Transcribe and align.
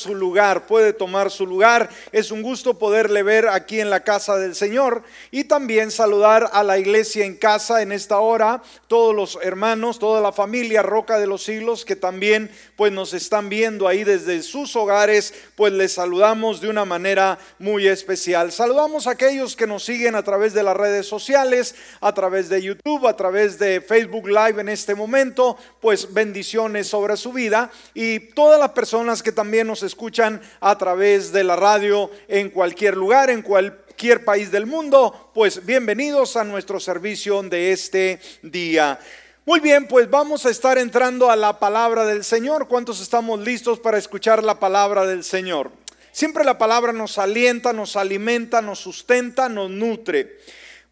su 0.00 0.14
lugar, 0.14 0.66
puede 0.66 0.92
tomar 0.92 1.30
su 1.30 1.46
lugar. 1.46 1.88
Es 2.10 2.30
un 2.30 2.42
gusto 2.42 2.78
poderle 2.78 3.22
ver 3.22 3.48
aquí 3.48 3.80
en 3.80 3.90
la 3.90 4.00
casa 4.00 4.36
del 4.36 4.54
Señor 4.54 5.02
y 5.30 5.44
también 5.44 5.90
saludar 5.90 6.50
a 6.52 6.64
la 6.64 6.78
iglesia 6.78 7.24
en 7.24 7.36
casa 7.36 7.82
en 7.82 7.92
esta 7.92 8.18
hora, 8.18 8.62
todos 8.88 9.14
los 9.14 9.38
hermanos, 9.42 9.98
toda 9.98 10.20
la 10.20 10.32
familia 10.32 10.82
Roca 10.82 11.18
de 11.18 11.26
los 11.26 11.44
Siglos 11.44 11.84
que 11.84 11.96
también 11.96 12.50
pues 12.76 12.92
nos 12.92 13.12
están 13.12 13.48
viendo 13.48 13.86
ahí 13.86 14.04
desde 14.04 14.42
sus 14.42 14.74
hogares, 14.74 15.34
pues 15.54 15.72
les 15.72 15.92
saludamos 15.92 16.60
de 16.60 16.68
una 16.68 16.84
manera 16.84 17.38
muy 17.58 17.86
especial. 17.86 18.52
Saludamos 18.52 19.06
a 19.06 19.12
aquellos 19.12 19.54
que 19.54 19.66
nos 19.66 19.84
siguen 19.84 20.14
a 20.14 20.22
través 20.22 20.54
de 20.54 20.62
las 20.62 20.76
redes 20.76 21.06
sociales, 21.06 21.74
a 22.00 22.12
través 22.14 22.48
de 22.48 22.62
YouTube, 22.62 23.06
a 23.06 23.16
través 23.16 23.58
de 23.58 23.80
Facebook 23.80 24.28
Live 24.28 24.60
en 24.60 24.68
este 24.68 24.94
momento, 24.94 25.56
pues 25.80 26.12
bendiciones 26.12 26.88
sobre 26.88 27.16
su 27.16 27.32
vida 27.32 27.70
y 27.94 28.18
todas 28.18 28.58
las 28.58 28.70
personas 28.70 29.22
que 29.22 29.32
también 29.32 29.66
nos 29.66 29.82
escuchan 29.90 30.40
a 30.60 30.78
través 30.78 31.32
de 31.32 31.42
la 31.42 31.56
radio 31.56 32.10
en 32.28 32.50
cualquier 32.50 32.96
lugar, 32.96 33.28
en 33.28 33.42
cualquier 33.42 34.24
país 34.24 34.52
del 34.52 34.64
mundo, 34.64 35.32
pues 35.34 35.66
bienvenidos 35.66 36.36
a 36.36 36.44
nuestro 36.44 36.78
servicio 36.78 37.42
de 37.42 37.72
este 37.72 38.20
día. 38.42 39.00
Muy 39.44 39.58
bien, 39.58 39.88
pues 39.88 40.08
vamos 40.08 40.46
a 40.46 40.50
estar 40.50 40.78
entrando 40.78 41.28
a 41.28 41.34
la 41.34 41.58
palabra 41.58 42.06
del 42.06 42.22
Señor. 42.22 42.68
¿Cuántos 42.68 43.00
estamos 43.00 43.40
listos 43.40 43.80
para 43.80 43.98
escuchar 43.98 44.44
la 44.44 44.60
palabra 44.60 45.04
del 45.06 45.24
Señor? 45.24 45.72
Siempre 46.12 46.44
la 46.44 46.56
palabra 46.56 46.92
nos 46.92 47.18
alienta, 47.18 47.72
nos 47.72 47.96
alimenta, 47.96 48.62
nos 48.62 48.78
sustenta, 48.78 49.48
nos 49.48 49.70
nutre. 49.70 50.38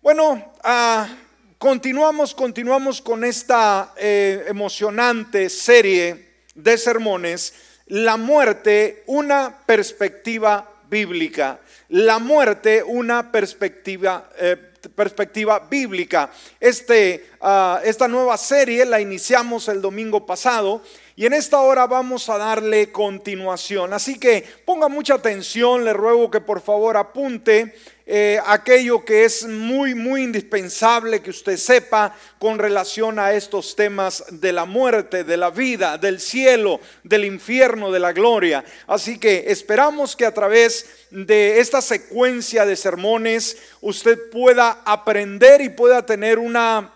Bueno, 0.02 0.52
ah, 0.64 1.08
continuamos, 1.56 2.34
continuamos 2.34 3.00
con 3.00 3.22
esta 3.22 3.94
eh, 3.96 4.44
emocionante 4.48 5.48
serie 5.50 6.28
de 6.56 6.76
sermones 6.76 7.67
la 7.88 8.16
muerte 8.16 9.02
una 9.06 9.62
perspectiva 9.66 10.68
bíblica. 10.88 11.60
La 11.88 12.18
muerte 12.18 12.82
una 12.82 13.32
perspectiva, 13.32 14.30
eh, 14.38 14.56
perspectiva 14.94 15.58
bíblica. 15.58 16.30
Este, 16.60 17.30
ah, 17.40 17.80
esta 17.84 18.08
nueva 18.08 18.36
serie 18.36 18.84
la 18.84 19.00
iniciamos 19.00 19.68
el 19.68 19.80
domingo 19.80 20.26
pasado 20.26 20.82
y 21.18 21.26
en 21.26 21.32
esta 21.32 21.58
hora 21.58 21.88
vamos 21.88 22.28
a 22.28 22.38
darle 22.38 22.92
continuación. 22.92 23.92
Así 23.92 24.20
que 24.20 24.44
ponga 24.64 24.86
mucha 24.86 25.14
atención, 25.14 25.84
le 25.84 25.92
ruego 25.92 26.30
que 26.30 26.40
por 26.40 26.60
favor 26.60 26.96
apunte 26.96 27.74
eh, 28.06 28.40
aquello 28.46 29.04
que 29.04 29.24
es 29.24 29.44
muy, 29.44 29.96
muy 29.96 30.22
indispensable 30.22 31.20
que 31.20 31.30
usted 31.30 31.56
sepa 31.56 32.14
con 32.38 32.60
relación 32.60 33.18
a 33.18 33.32
estos 33.32 33.74
temas 33.74 34.26
de 34.30 34.52
la 34.52 34.64
muerte, 34.64 35.24
de 35.24 35.36
la 35.36 35.50
vida, 35.50 35.98
del 35.98 36.20
cielo, 36.20 36.78
del 37.02 37.24
infierno, 37.24 37.90
de 37.90 37.98
la 37.98 38.12
gloria. 38.12 38.64
Así 38.86 39.18
que 39.18 39.46
esperamos 39.48 40.14
que 40.14 40.24
a 40.24 40.32
través 40.32 40.86
de 41.10 41.58
esta 41.58 41.82
secuencia 41.82 42.64
de 42.64 42.76
sermones 42.76 43.56
usted 43.80 44.30
pueda 44.30 44.82
aprender 44.84 45.62
y 45.62 45.68
pueda 45.70 46.06
tener 46.06 46.38
una 46.38 46.94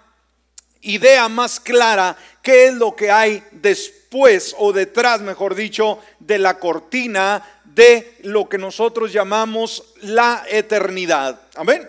idea 0.81 1.29
más 1.29 1.59
clara 1.59 2.17
qué 2.41 2.67
es 2.67 2.75
lo 2.75 2.95
que 2.95 3.11
hay 3.11 3.43
después 3.51 4.02
o 4.59 4.73
detrás, 4.73 5.21
mejor 5.21 5.55
dicho, 5.55 5.99
de 6.19 6.39
la 6.39 6.59
cortina 6.59 7.43
de 7.65 8.19
lo 8.23 8.49
que 8.49 8.59
nosotros 8.59 9.13
llamamos 9.13 9.95
la 10.03 10.45
eternidad. 10.49 11.41
Amén. 11.55 11.89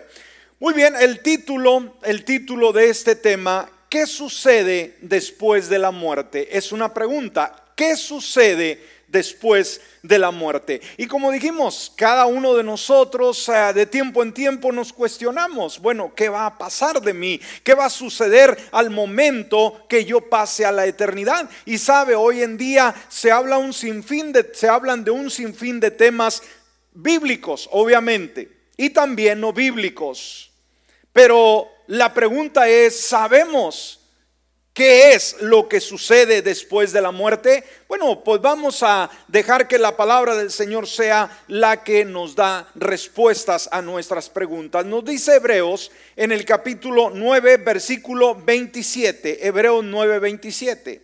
Muy 0.58 0.72
bien, 0.72 0.94
el 0.98 1.20
título, 1.20 1.96
el 2.02 2.24
título 2.24 2.72
de 2.72 2.88
este 2.88 3.16
tema, 3.16 3.68
¿qué 3.90 4.06
sucede 4.06 4.96
después 5.02 5.68
de 5.68 5.78
la 5.78 5.90
muerte? 5.90 6.56
Es 6.56 6.72
una 6.72 6.94
pregunta. 6.94 7.64
¿Qué 7.76 7.96
sucede 7.96 8.80
después 9.08 9.80
de 10.02 10.18
la 10.18 10.30
muerte. 10.30 10.80
Y 10.96 11.06
como 11.06 11.30
dijimos, 11.30 11.92
cada 11.96 12.26
uno 12.26 12.54
de 12.54 12.62
nosotros 12.62 13.48
eh, 13.48 13.72
de 13.74 13.86
tiempo 13.86 14.22
en 14.22 14.32
tiempo 14.32 14.72
nos 14.72 14.92
cuestionamos, 14.92 15.80
bueno, 15.80 16.12
¿qué 16.14 16.28
va 16.28 16.46
a 16.46 16.58
pasar 16.58 17.00
de 17.00 17.14
mí? 17.14 17.40
¿Qué 17.62 17.74
va 17.74 17.86
a 17.86 17.90
suceder 17.90 18.56
al 18.72 18.90
momento 18.90 19.86
que 19.88 20.04
yo 20.04 20.20
pase 20.20 20.64
a 20.64 20.72
la 20.72 20.86
eternidad? 20.86 21.48
Y 21.64 21.78
sabe, 21.78 22.14
hoy 22.14 22.42
en 22.42 22.56
día 22.56 22.94
se 23.08 23.30
habla 23.30 23.58
un 23.58 23.72
sinfín 23.72 24.32
de 24.32 24.50
se 24.52 24.68
hablan 24.68 25.04
de 25.04 25.10
un 25.10 25.30
sinfín 25.30 25.80
de 25.80 25.90
temas 25.90 26.42
bíblicos, 26.92 27.68
obviamente, 27.72 28.50
y 28.76 28.90
también 28.90 29.40
no 29.40 29.52
bíblicos. 29.52 30.50
Pero 31.12 31.68
la 31.86 32.12
pregunta 32.12 32.68
es, 32.68 33.00
¿sabemos 33.00 34.03
¿Qué 34.74 35.12
es 35.12 35.36
lo 35.40 35.68
que 35.68 35.80
sucede 35.80 36.42
después 36.42 36.90
de 36.90 37.00
la 37.00 37.12
muerte? 37.12 37.62
Bueno, 37.86 38.24
pues 38.24 38.40
vamos 38.40 38.82
a 38.82 39.08
dejar 39.28 39.68
que 39.68 39.78
la 39.78 39.96
palabra 39.96 40.34
del 40.34 40.50
Señor 40.50 40.88
sea 40.88 41.44
la 41.46 41.84
que 41.84 42.04
nos 42.04 42.34
da 42.34 42.68
respuestas 42.74 43.68
a 43.70 43.80
nuestras 43.82 44.28
preguntas. 44.28 44.84
Nos 44.84 45.04
dice 45.04 45.36
Hebreos 45.36 45.92
en 46.16 46.32
el 46.32 46.44
capítulo 46.44 47.12
9, 47.14 47.58
versículo 47.58 48.34
27, 48.34 49.46
Hebreos 49.46 49.84
9, 49.84 50.18
27. 50.18 51.00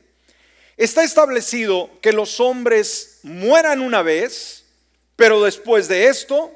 Está 0.76 1.04
establecido 1.04 1.91
que 2.02 2.12
los 2.12 2.41
hombres 2.41 3.20
mueran 3.22 3.82
una 3.82 4.02
vez, 4.02 4.64
pero 5.14 5.44
después 5.44 5.87
de 5.87 6.08
esto, 6.08 6.50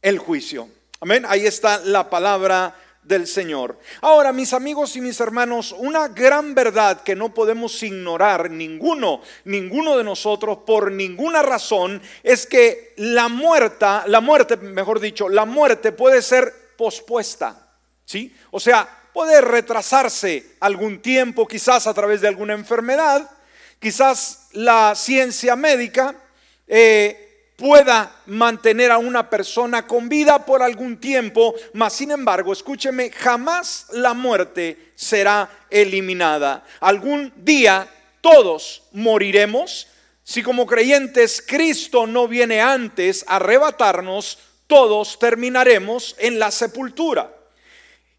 el 0.00 0.20
juicio. 0.20 0.68
Amén. 1.00 1.24
Ahí 1.26 1.44
está 1.44 1.80
la 1.80 2.08
palabra 2.08 2.76
del 3.02 3.26
Señor. 3.26 3.78
Ahora, 4.02 4.32
mis 4.32 4.52
amigos 4.52 4.94
y 4.96 5.00
mis 5.00 5.18
hermanos, 5.20 5.74
una 5.76 6.08
gran 6.08 6.54
verdad 6.54 7.02
que 7.02 7.16
no 7.16 7.32
podemos 7.34 7.82
ignorar 7.82 8.50
ninguno, 8.50 9.22
ninguno 9.44 9.96
de 9.96 10.04
nosotros 10.04 10.58
por 10.66 10.92
ninguna 10.92 11.42
razón 11.42 12.00
es 12.22 12.46
que 12.46 12.94
la 12.96 13.28
muerte, 13.28 13.86
la 14.06 14.20
muerte, 14.20 14.56
mejor 14.56 15.00
dicho, 15.00 15.28
la 15.28 15.44
muerte 15.44 15.92
puede 15.92 16.22
ser 16.22 16.52
pospuesta, 16.76 17.74
¿sí? 18.04 18.34
O 18.50 18.60
sea, 18.60 18.88
puede 19.12 19.40
retrasarse 19.40 20.56
algún 20.60 21.00
tiempo, 21.02 21.46
quizás 21.46 21.86
a 21.86 21.94
través 21.94 22.20
de 22.20 22.28
alguna 22.28 22.54
enfermedad, 22.54 23.28
quizás 23.78 24.48
la 24.52 24.94
ciencia 24.94 25.56
médica 25.56 26.14
eh, 26.66 27.29
pueda 27.60 28.10
mantener 28.24 28.90
a 28.90 28.96
una 28.96 29.28
persona 29.28 29.86
con 29.86 30.08
vida 30.08 30.46
por 30.46 30.62
algún 30.62 30.98
tiempo, 30.98 31.54
mas 31.74 31.92
sin 31.92 32.10
embargo, 32.10 32.54
escúcheme, 32.54 33.10
jamás 33.10 33.84
la 33.92 34.14
muerte 34.14 34.92
será 34.94 35.66
eliminada. 35.68 36.64
Algún 36.80 37.30
día 37.36 37.86
todos 38.22 38.84
moriremos. 38.92 39.88
Si 40.24 40.42
como 40.42 40.64
creyentes 40.66 41.44
Cristo 41.46 42.06
no 42.06 42.26
viene 42.26 42.62
antes 42.62 43.26
a 43.28 43.36
arrebatarnos, 43.36 44.38
todos 44.66 45.18
terminaremos 45.18 46.16
en 46.18 46.38
la 46.38 46.50
sepultura. 46.50 47.30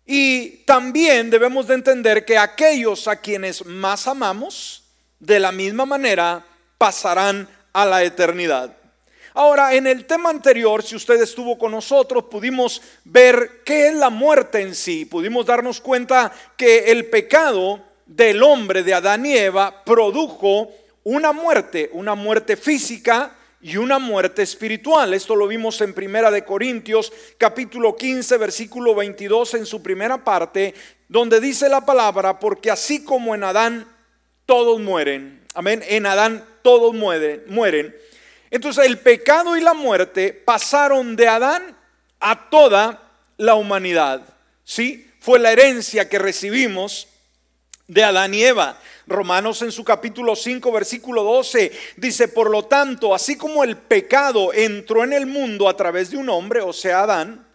Y 0.06 0.58
también 0.66 1.32
debemos 1.32 1.66
de 1.66 1.74
entender 1.74 2.26
que 2.26 2.38
aquellos 2.38 3.08
a 3.08 3.16
quienes 3.16 3.66
más 3.66 4.06
amamos, 4.06 4.84
de 5.20 5.40
la 5.40 5.52
misma 5.52 5.88
manera, 5.88 6.46
pasarán 6.78 7.50
a 7.74 7.88
la 7.88 8.04
eternidad. 8.04 8.81
Ahora, 9.34 9.74
en 9.74 9.88
el 9.88 10.06
tema 10.06 10.30
anterior, 10.30 10.84
si 10.84 10.96
usted 10.96 11.22
estuvo 11.22 11.58
con 11.58 11.72
nosotros, 11.72 12.26
pudimos 12.26 12.82
ver 13.06 13.62
qué 13.64 13.88
es 13.88 13.96
la 13.96 14.10
muerte 14.10 14.62
en 14.62 14.76
sí. 14.76 15.06
Pudimos 15.06 15.46
darnos 15.46 15.80
cuenta 15.80 16.34
que 16.58 16.92
el 16.92 17.06
pecado 17.06 17.82
del 18.06 18.44
hombre 18.44 18.84
de 18.84 18.94
Adán 18.94 19.26
y 19.26 19.38
Eva 19.38 19.84
produjo 19.86 20.70
una 21.04 21.32
muerte, 21.32 21.90
una 21.94 22.14
muerte 22.14 22.58
física 22.58 23.36
y 23.62 23.78
una 23.78 24.00
muerte 24.00 24.42
espiritual. 24.42 25.14
Esto 25.14 25.36
lo 25.36 25.48
vimos 25.48 25.80
en 25.80 25.94
Primera 25.94 26.30
de 26.30 26.44
Corintios, 26.44 27.14
capítulo 27.38 27.96
15, 27.96 28.38
versículo 28.38 28.94
22 28.96 29.54
en 29.54 29.66
su 29.66 29.82
primera 29.82 30.24
parte, 30.24 30.74
donde 31.08 31.40
dice 31.40 31.70
la 31.70 31.86
palabra, 31.86 32.38
porque 32.38 32.70
así 32.70 33.04
como 33.06 33.34
en 33.34 33.46
Adán 33.46 33.88
todos 34.46 34.82
mueren, 34.82 35.42
amén, 35.54 35.82
en 35.88 36.06
Adán 36.06 36.44
todos 36.64 36.94
mueren, 36.94 37.44
mueren 37.48 37.96
entonces 38.52 38.86
el 38.86 39.00
pecado 39.00 39.58
y 39.58 39.62
la 39.62 39.74
muerte 39.74 40.34
pasaron 40.34 41.16
de 41.16 41.28
Adán 41.28 41.76
a 42.20 42.50
toda 42.50 43.02
la 43.38 43.56
humanidad. 43.56 44.22
¿Sí? 44.64 45.10
Fue 45.20 45.40
la 45.40 45.52
herencia 45.52 46.08
que 46.10 46.20
recibimos 46.20 47.08
de 47.88 48.04
Adán 48.04 48.34
y 48.34 48.44
Eva. 48.44 48.78
Romanos 49.08 49.62
en 49.62 49.72
su 49.72 49.84
capítulo 49.84 50.36
5, 50.36 50.72
versículo 50.72 51.24
12 51.24 51.72
dice, 51.98 52.28
por 52.28 52.50
lo 52.50 52.66
tanto, 52.66 53.14
así 53.14 53.36
como 53.36 53.64
el 53.64 53.78
pecado 53.78 54.54
entró 54.54 55.04
en 55.04 55.14
el 55.14 55.26
mundo 55.26 55.68
a 55.68 55.76
través 55.76 56.12
de 56.12 56.18
un 56.18 56.30
hombre, 56.30 56.62
o 56.62 56.74
sea, 56.74 57.04
Adán, 57.04 57.46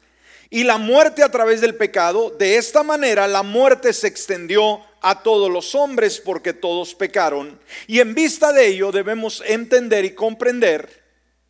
y 0.50 0.64
la 0.64 0.78
muerte 0.78 1.22
a 1.22 1.30
través 1.30 1.60
del 1.60 1.74
pecado, 1.74 2.30
de 2.30 2.56
esta 2.56 2.82
manera 2.82 3.26
la 3.26 3.42
muerte 3.42 3.92
se 3.92 4.06
extendió 4.06 4.80
a 5.00 5.22
todos 5.22 5.50
los 5.50 5.74
hombres 5.74 6.20
porque 6.20 6.52
todos 6.52 6.94
pecaron. 6.94 7.58
Y 7.86 8.00
en 8.00 8.14
vista 8.14 8.52
de 8.52 8.66
ello 8.66 8.92
debemos 8.92 9.42
entender 9.46 10.04
y 10.04 10.14
comprender, 10.14 11.04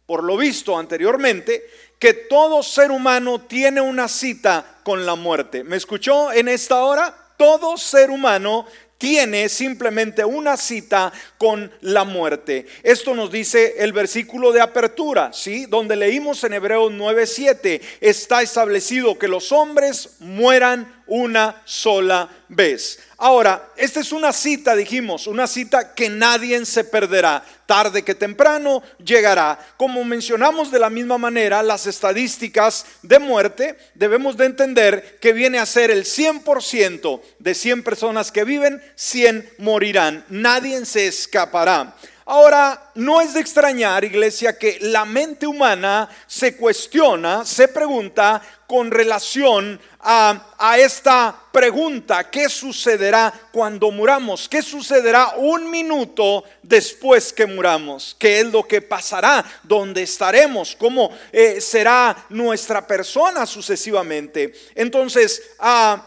por 0.06 0.22
lo 0.24 0.36
visto 0.36 0.78
anteriormente, 0.78 1.64
que 1.98 2.12
todo 2.12 2.62
ser 2.62 2.90
humano 2.90 3.40
tiene 3.42 3.80
una 3.80 4.08
cita 4.08 4.80
con 4.82 5.06
la 5.06 5.14
muerte. 5.14 5.64
¿Me 5.64 5.76
escuchó 5.76 6.32
en 6.32 6.48
esta 6.48 6.84
hora? 6.84 7.14
Todo 7.38 7.76
ser 7.76 8.10
humano 8.10 8.66
tiene 8.98 9.48
simplemente 9.48 10.24
una 10.24 10.56
cita 10.56 11.12
con 11.38 11.70
la 11.82 12.04
muerte. 12.04 12.66
Esto 12.82 13.14
nos 13.14 13.30
dice 13.30 13.74
el 13.78 13.92
versículo 13.92 14.52
de 14.52 14.60
apertura, 14.60 15.32
¿sí? 15.32 15.66
Donde 15.66 15.96
leímos 15.96 16.42
en 16.44 16.54
Hebreos 16.54 16.92
9:7, 16.92 17.80
está 18.00 18.42
establecido 18.42 19.18
que 19.18 19.28
los 19.28 19.52
hombres 19.52 20.16
mueran 20.20 20.95
una 21.06 21.62
sola 21.64 22.28
vez. 22.48 22.98
Ahora, 23.18 23.70
esta 23.76 24.00
es 24.00 24.12
una 24.12 24.32
cita, 24.32 24.76
dijimos, 24.76 25.26
una 25.26 25.46
cita 25.46 25.94
que 25.94 26.08
nadie 26.08 26.64
se 26.66 26.84
perderá. 26.84 27.42
Tarde 27.64 28.02
que 28.02 28.14
temprano 28.14 28.82
llegará. 29.04 29.58
Como 29.76 30.04
mencionamos 30.04 30.70
de 30.70 30.78
la 30.78 30.90
misma 30.90 31.18
manera, 31.18 31.62
las 31.62 31.86
estadísticas 31.86 32.84
de 33.02 33.18
muerte, 33.18 33.78
debemos 33.94 34.36
de 34.36 34.46
entender 34.46 35.18
que 35.20 35.32
viene 35.32 35.58
a 35.58 35.66
ser 35.66 35.90
el 35.90 36.04
100% 36.04 37.20
de 37.38 37.54
100 37.54 37.82
personas 37.82 38.30
que 38.30 38.44
viven, 38.44 38.82
100 38.94 39.50
morirán. 39.58 40.24
Nadie 40.28 40.84
se 40.84 41.06
escapará. 41.06 41.96
Ahora, 42.28 42.90
no 42.96 43.20
es 43.20 43.34
de 43.34 43.40
extrañar, 43.40 44.02
iglesia, 44.02 44.58
que 44.58 44.78
la 44.80 45.04
mente 45.04 45.46
humana 45.46 46.08
se 46.26 46.56
cuestiona, 46.56 47.44
se 47.44 47.68
pregunta 47.68 48.42
con 48.66 48.90
relación 48.90 49.80
a, 50.00 50.76
esta 50.76 51.36
pregunta, 51.52 52.28
¿qué 52.28 52.48
sucederá 52.48 53.32
cuando 53.52 53.92
muramos? 53.92 54.48
¿Qué 54.48 54.60
sucederá 54.60 55.34
un 55.36 55.70
minuto 55.70 56.42
después 56.64 57.32
que 57.32 57.46
muramos? 57.46 58.16
¿Qué 58.18 58.40
es 58.40 58.46
lo 58.46 58.66
que 58.66 58.82
pasará? 58.82 59.44
¿Dónde 59.62 60.02
estaremos? 60.02 60.74
¿Cómo 60.74 61.12
eh, 61.30 61.60
será 61.60 62.26
nuestra 62.30 62.84
persona 62.84 63.46
sucesivamente? 63.46 64.52
Entonces, 64.74 65.40
ah, 65.60 66.04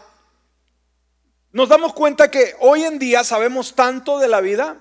nos 1.50 1.70
damos 1.70 1.94
cuenta 1.94 2.30
que 2.30 2.54
hoy 2.60 2.84
en 2.84 2.98
día 2.98 3.24
sabemos 3.24 3.74
tanto 3.74 4.18
de 4.18 4.28
la 4.28 4.42
vida 4.42 4.76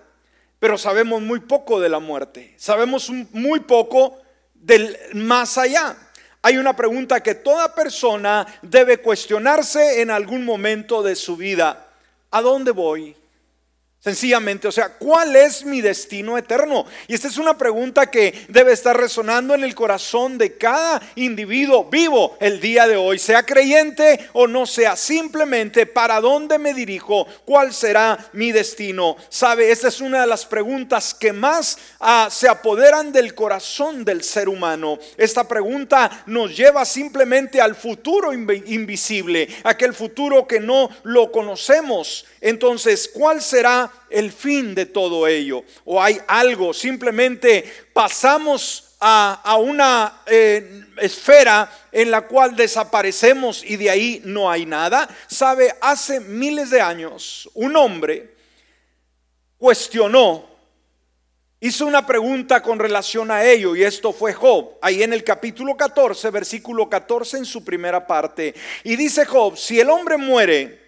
pero 0.60 0.78
sabemos 0.78 1.22
muy 1.22 1.40
poco 1.40 1.80
de 1.80 1.90
la 1.90 2.00
muerte. 2.00 2.54
Sabemos 2.58 3.10
muy 3.32 3.62
poco 3.62 4.18
del 4.54 4.98
más 5.14 5.58
allá. 5.58 5.96
Hay 6.42 6.58
una 6.58 6.76
pregunta 6.76 7.22
que 7.22 7.36
toda 7.36 7.74
persona 7.74 8.46
debe 8.62 9.00
cuestionarse 9.00 10.02
en 10.02 10.12
algún 10.12 10.46
momento 10.46 11.02
de 11.02 11.16
su 11.16 11.36
vida. 11.38 11.88
¿A 12.32 12.42
dónde 12.42 12.72
voy? 12.72 13.16
Sencillamente, 14.02 14.66
o 14.66 14.72
sea, 14.72 14.94
¿cuál 14.98 15.36
es 15.36 15.66
mi 15.66 15.82
destino 15.82 16.38
eterno? 16.38 16.86
Y 17.10 17.16
esta 17.16 17.28
es 17.28 17.38
una 17.38 17.58
pregunta 17.58 18.10
que 18.10 18.46
debe 18.48 18.72
estar 18.72 18.96
resonando 18.96 19.54
en 19.54 19.62
el 19.62 19.76
corazón 19.76 20.38
de 20.38 20.58
cada 20.58 21.02
individuo 21.16 21.84
vivo 21.84 22.38
el 22.40 22.62
día 22.62 22.88
de 22.88 22.96
hoy, 22.96 23.20
sea 23.20 23.44
creyente 23.44 24.30
o 24.32 24.48
no 24.48 24.66
sea, 24.66 24.96
simplemente 24.96 25.86
para 25.86 26.22
dónde 26.22 26.58
me 26.58 26.74
dirijo, 26.74 27.28
cuál 27.44 27.74
será 27.74 28.30
mi 28.32 28.54
destino. 28.54 29.18
Sabe, 29.28 29.70
esta 29.70 29.90
es 29.90 30.00
una 30.00 30.22
de 30.22 30.28
las 30.28 30.46
preguntas 30.46 31.14
que 31.14 31.34
más 31.34 31.78
ah, 32.00 32.30
se 32.32 32.48
apoderan 32.48 33.12
del 33.12 33.36
corazón 33.36 34.06
del 34.06 34.24
ser 34.24 34.48
humano. 34.48 34.98
Esta 35.18 35.46
pregunta 35.46 36.24
nos 36.26 36.56
lleva 36.56 36.86
simplemente 36.86 37.60
al 37.60 37.76
futuro 37.76 38.32
invisible, 38.32 39.50
aquel 39.66 39.94
futuro 39.94 40.48
que 40.48 40.62
no 40.62 40.90
lo 41.04 41.34
conocemos. 41.34 42.26
Entonces, 42.40 43.12
¿cuál 43.14 43.42
será 43.42 43.89
el 44.10 44.32
fin 44.32 44.76
de 44.76 44.86
todo 44.86 45.28
ello? 45.28 45.64
¿O 45.86 46.02
hay 46.02 46.20
algo? 46.28 46.74
Simplemente 46.74 47.64
pasamos 47.94 48.90
a, 49.00 49.58
una 49.60 50.22
eh, 50.26 50.84
esfera 50.98 51.72
en 51.92 52.12
la 52.12 52.28
cual 52.28 52.56
desaparecemos 52.56 53.64
y 53.64 53.78
de 53.78 53.90
ahí 53.90 54.22
no 54.26 54.50
hay 54.50 54.66
nada. 54.66 55.08
Sabe, 55.28 55.74
hace 55.82 56.20
miles 56.20 56.70
de 56.70 56.82
años 56.82 57.50
un 57.54 57.76
hombre 57.76 58.36
cuestionó, 59.58 60.50
hizo 61.60 61.86
una 61.86 62.06
pregunta 62.06 62.62
con 62.62 62.80
relación 62.80 63.32
a 63.32 63.44
ello 63.44 63.76
y 63.76 63.84
esto 63.84 64.12
fue 64.12 64.34
Job, 64.34 64.78
ahí 64.82 65.04
en 65.04 65.14
el 65.14 65.24
capítulo 65.24 65.76
14, 65.78 66.30
versículo 66.30 66.90
14 66.90 67.38
en 67.38 67.46
su 67.46 67.64
primera 67.64 68.06
parte. 68.06 68.54
Y 68.84 68.96
dice 68.96 69.26
Job, 69.26 69.58
si 69.58 69.80
el 69.80 69.90
hombre 69.90 70.18
muere, 70.18 70.80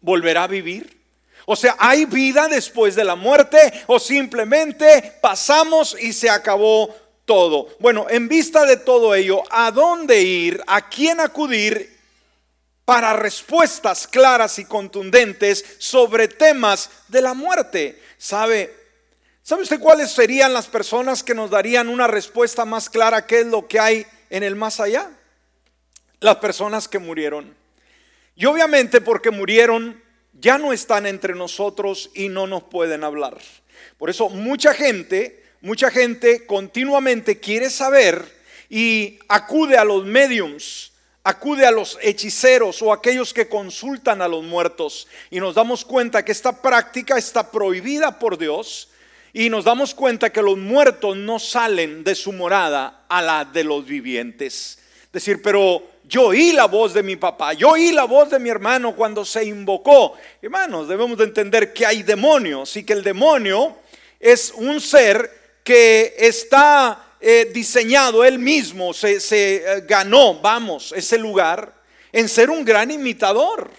volverá 0.00 0.44
a 0.44 0.48
vivir? 0.48 1.01
O 1.46 1.56
sea, 1.56 1.76
¿hay 1.78 2.04
vida 2.04 2.48
después 2.48 2.94
de 2.94 3.04
la 3.04 3.16
muerte 3.16 3.58
o 3.86 3.98
simplemente 3.98 5.18
pasamos 5.20 5.96
y 6.00 6.12
se 6.12 6.30
acabó 6.30 6.94
todo? 7.24 7.68
Bueno, 7.80 8.06
en 8.08 8.28
vista 8.28 8.64
de 8.64 8.76
todo 8.76 9.14
ello, 9.14 9.42
¿a 9.50 9.70
dónde 9.70 10.22
ir? 10.22 10.62
¿A 10.66 10.88
quién 10.88 11.20
acudir? 11.20 11.98
Para 12.84 13.12
respuestas 13.12 14.06
claras 14.06 14.58
y 14.58 14.64
contundentes 14.64 15.64
sobre 15.78 16.28
temas 16.28 16.90
de 17.08 17.22
la 17.22 17.34
muerte. 17.34 18.00
¿Sabe? 18.18 18.82
¿Sabe 19.42 19.62
usted 19.62 19.80
cuáles 19.80 20.12
serían 20.12 20.52
las 20.52 20.66
personas 20.66 21.22
que 21.22 21.34
nos 21.34 21.50
darían 21.50 21.88
una 21.88 22.06
respuesta 22.06 22.64
más 22.64 22.88
clara 22.88 23.26
qué 23.26 23.40
es 23.40 23.46
lo 23.46 23.66
que 23.66 23.80
hay 23.80 24.06
en 24.30 24.42
el 24.42 24.54
más 24.54 24.78
allá? 24.78 25.10
Las 26.20 26.36
personas 26.36 26.86
que 26.86 27.00
murieron. 27.00 27.56
Y 28.34 28.46
obviamente 28.46 29.00
porque 29.00 29.30
murieron, 29.30 30.01
ya 30.32 30.58
no 30.58 30.72
están 30.72 31.06
entre 31.06 31.34
nosotros 31.34 32.10
y 32.14 32.28
no 32.28 32.46
nos 32.46 32.64
pueden 32.64 33.04
hablar. 33.04 33.38
Por 33.98 34.10
eso 34.10 34.28
mucha 34.28 34.74
gente, 34.74 35.42
mucha 35.60 35.90
gente 35.90 36.46
continuamente 36.46 37.38
quiere 37.38 37.70
saber 37.70 38.24
y 38.68 39.18
acude 39.28 39.76
a 39.76 39.84
los 39.84 40.04
mediums, 40.04 40.92
acude 41.24 41.66
a 41.66 41.70
los 41.70 41.98
hechiceros 42.00 42.80
o 42.82 42.92
aquellos 42.92 43.34
que 43.34 43.48
consultan 43.48 44.22
a 44.22 44.28
los 44.28 44.42
muertos. 44.42 45.06
Y 45.30 45.40
nos 45.40 45.54
damos 45.54 45.84
cuenta 45.84 46.24
que 46.24 46.32
esta 46.32 46.62
práctica 46.62 47.18
está 47.18 47.50
prohibida 47.50 48.18
por 48.18 48.38
Dios. 48.38 48.88
Y 49.34 49.48
nos 49.48 49.64
damos 49.64 49.94
cuenta 49.94 50.30
que 50.30 50.42
los 50.42 50.58
muertos 50.58 51.16
no 51.16 51.38
salen 51.38 52.04
de 52.04 52.14
su 52.14 52.32
morada 52.32 53.04
a 53.08 53.22
la 53.22 53.44
de 53.44 53.64
los 53.64 53.86
vivientes. 53.86 54.78
Decir, 55.12 55.40
pero 55.42 55.91
yo 56.12 56.26
oí 56.26 56.52
la 56.52 56.66
voz 56.66 56.92
de 56.92 57.02
mi 57.02 57.16
papá, 57.16 57.54
yo 57.54 57.70
oí 57.70 57.90
la 57.90 58.04
voz 58.04 58.28
de 58.28 58.38
mi 58.38 58.50
hermano 58.50 58.94
cuando 58.94 59.24
se 59.24 59.46
invocó. 59.46 60.12
Hermanos, 60.42 60.86
debemos 60.86 61.16
de 61.16 61.24
entender 61.24 61.72
que 61.72 61.86
hay 61.86 62.02
demonios 62.02 62.76
y 62.76 62.84
que 62.84 62.92
el 62.92 63.02
demonio 63.02 63.78
es 64.20 64.52
un 64.54 64.78
ser 64.78 65.58
que 65.64 66.14
está 66.18 67.14
eh, 67.18 67.50
diseñado, 67.54 68.26
él 68.26 68.38
mismo 68.38 68.92
se, 68.92 69.16
eh, 69.30 69.84
ganó, 69.88 70.34
vamos, 70.34 70.92
ese 70.94 71.16
lugar 71.16 71.72
en 72.12 72.28
ser 72.28 72.50
un 72.50 72.62
gran 72.62 72.90
imitador. 72.90 73.70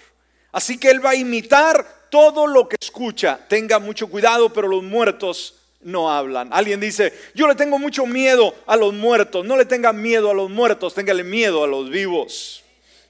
Así 0.51 0.79
que 0.79 0.89
él 0.89 1.05
va 1.05 1.11
a 1.11 1.15
imitar 1.15 2.07
todo 2.09 2.47
lo 2.47 2.67
que 2.67 2.77
escucha. 2.81 3.39
Tenga 3.47 3.77
mucho 3.77 4.07
cuidado, 4.07 4.51
pero 4.51 4.67
los 4.67 4.81
muertos 4.81 5.53
no 5.83 6.11
hablan. 6.11 6.49
Alguien 6.51 6.79
dice, 6.79 7.13
yo 7.33 7.47
le 7.47 7.55
tengo 7.55 7.79
mucho 7.79 8.05
miedo 8.05 8.53
a 8.65 8.75
los 8.75 8.93
muertos. 8.93 9.45
No 9.45 9.57
le 9.57 9.65
tenga 9.65 9.93
miedo 9.93 10.31
a 10.31 10.33
los 10.33 10.49
muertos, 10.49 10.93
téngale 10.93 11.23
miedo 11.23 11.63
a 11.63 11.67
los 11.67 11.89
vivos. 11.89 12.63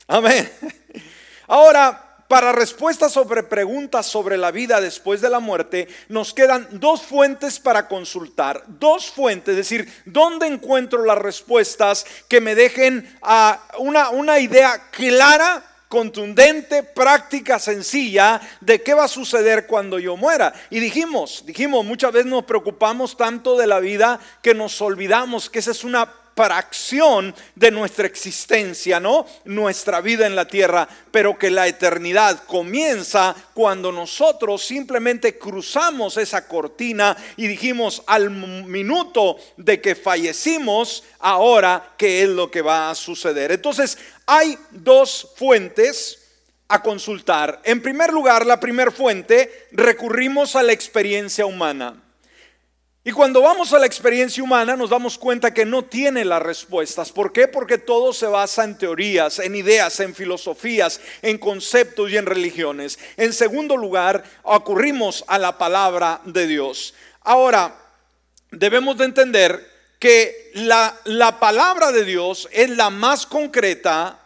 Amén. 0.08 0.52
Ahora, 1.48 2.14
para 2.28 2.52
respuestas 2.52 3.12
sobre 3.12 3.44
preguntas 3.44 4.08
sobre 4.08 4.38
la 4.38 4.52
vida 4.52 4.82
después 4.82 5.22
de 5.22 5.30
la 5.30 5.40
muerte, 5.40 5.88
nos 6.10 6.34
quedan 6.34 6.68
dos 6.72 7.04
fuentes 7.04 7.60
para 7.60 7.88
consultar. 7.88 8.64
Dos 8.68 9.12
fuentes, 9.12 9.52
es 9.52 9.58
decir, 9.58 9.94
¿dónde 10.06 10.48
encuentro 10.48 11.06
las 11.06 11.18
respuestas 11.18 12.06
que 12.28 12.42
me 12.42 12.56
dejen 12.56 13.18
a 13.22 13.62
una, 13.78 14.10
una 14.10 14.40
idea 14.40 14.90
clara 14.90 15.64
contundente, 15.94 16.82
práctica, 16.82 17.60
sencilla 17.60 18.42
de 18.62 18.82
qué 18.82 18.96
va 18.96 19.04
a 19.04 19.08
suceder 19.08 19.68
cuando 19.68 20.00
yo 20.00 20.18
muera. 20.18 20.52
Y 20.72 20.80
dijimos, 20.80 21.44
dijimos, 21.46 21.86
muchas 21.86 22.12
veces 22.12 22.32
nos 22.32 22.46
preocupamos 22.46 23.16
tanto 23.16 23.56
de 23.60 23.68
la 23.68 23.80
vida 23.80 24.20
que 24.42 24.56
nos 24.56 24.82
olvidamos 24.82 25.52
que 25.52 25.60
esa 25.60 25.70
es 25.70 25.84
una 25.84 26.12
fracción 26.36 27.34
de 27.56 27.72
nuestra 27.72 28.08
existencia, 28.08 29.00
¿no? 29.00 29.26
Nuestra 29.46 30.02
vida 30.02 30.26
en 30.26 30.36
la 30.36 30.48
tierra, 30.48 30.88
pero 31.12 31.38
que 31.38 31.52
la 31.52 31.68
eternidad 31.68 32.44
comienza 32.46 33.36
cuando 33.54 33.92
nosotros 33.92 34.66
simplemente 34.66 35.38
cruzamos 35.38 36.18
esa 36.18 36.48
cortina 36.48 37.16
y 37.38 37.48
dijimos 37.48 38.04
al 38.08 38.30
minuto 38.30 39.38
de 39.58 39.82
que 39.82 39.96
fallecimos, 39.96 41.04
ahora 41.20 41.94
qué 41.98 42.24
es 42.24 42.30
lo 42.30 42.50
que 42.50 42.62
va 42.62 42.90
a 42.90 42.96
suceder. 42.96 43.52
Entonces, 43.52 43.98
hay 44.26 44.58
dos 44.72 45.34
fuentes 45.36 46.20
a 46.68 46.82
consultar. 46.82 47.62
En 47.64 47.82
primer 47.82 48.12
lugar, 48.12 48.46
la 48.46 48.60
primera 48.60 48.92
fuente, 48.92 49.68
recurrimos 49.72 50.56
a 50.56 50.64
la 50.64 50.74
experiencia 50.74 51.46
humana. 51.46 52.03
Y 53.06 53.12
cuando 53.12 53.42
vamos 53.42 53.74
a 53.74 53.80
la 53.80 53.86
experiencia 53.86 54.42
humana 54.42 54.78
nos 54.78 54.90
damos 54.90 55.18
cuenta 55.18 55.54
que 55.54 55.66
no 55.66 55.84
tiene 55.84 56.24
las 56.24 56.42
respuestas. 56.42 57.12
¿Por 57.12 57.34
qué? 57.34 57.50
Porque 57.50 57.78
todo 57.78 58.14
se 58.14 58.28
basa 58.28 58.64
en 58.64 58.78
teorías, 58.78 59.40
en 59.40 59.56
ideas, 59.56 60.00
en 60.00 60.16
filosofías, 60.16 61.02
en 61.22 61.38
conceptos 61.38 62.10
y 62.10 62.16
en 62.16 62.26
religiones. 62.26 62.98
En 63.18 63.34
segundo 63.34 63.76
lugar, 63.76 64.24
ocurrimos 64.44 65.26
a 65.28 65.38
la 65.38 65.58
palabra 65.58 66.22
de 66.24 66.48
Dios. 66.48 66.94
Ahora, 67.20 67.76
debemos 68.52 68.98
de 68.98 69.06
entender 69.06 69.70
que 70.00 70.52
la, 70.54 70.98
la 71.04 71.42
palabra 71.42 71.92
de 71.92 72.06
Dios 72.06 72.48
es 72.54 72.70
la 72.70 72.90
más 72.90 73.26
concreta 73.26 74.23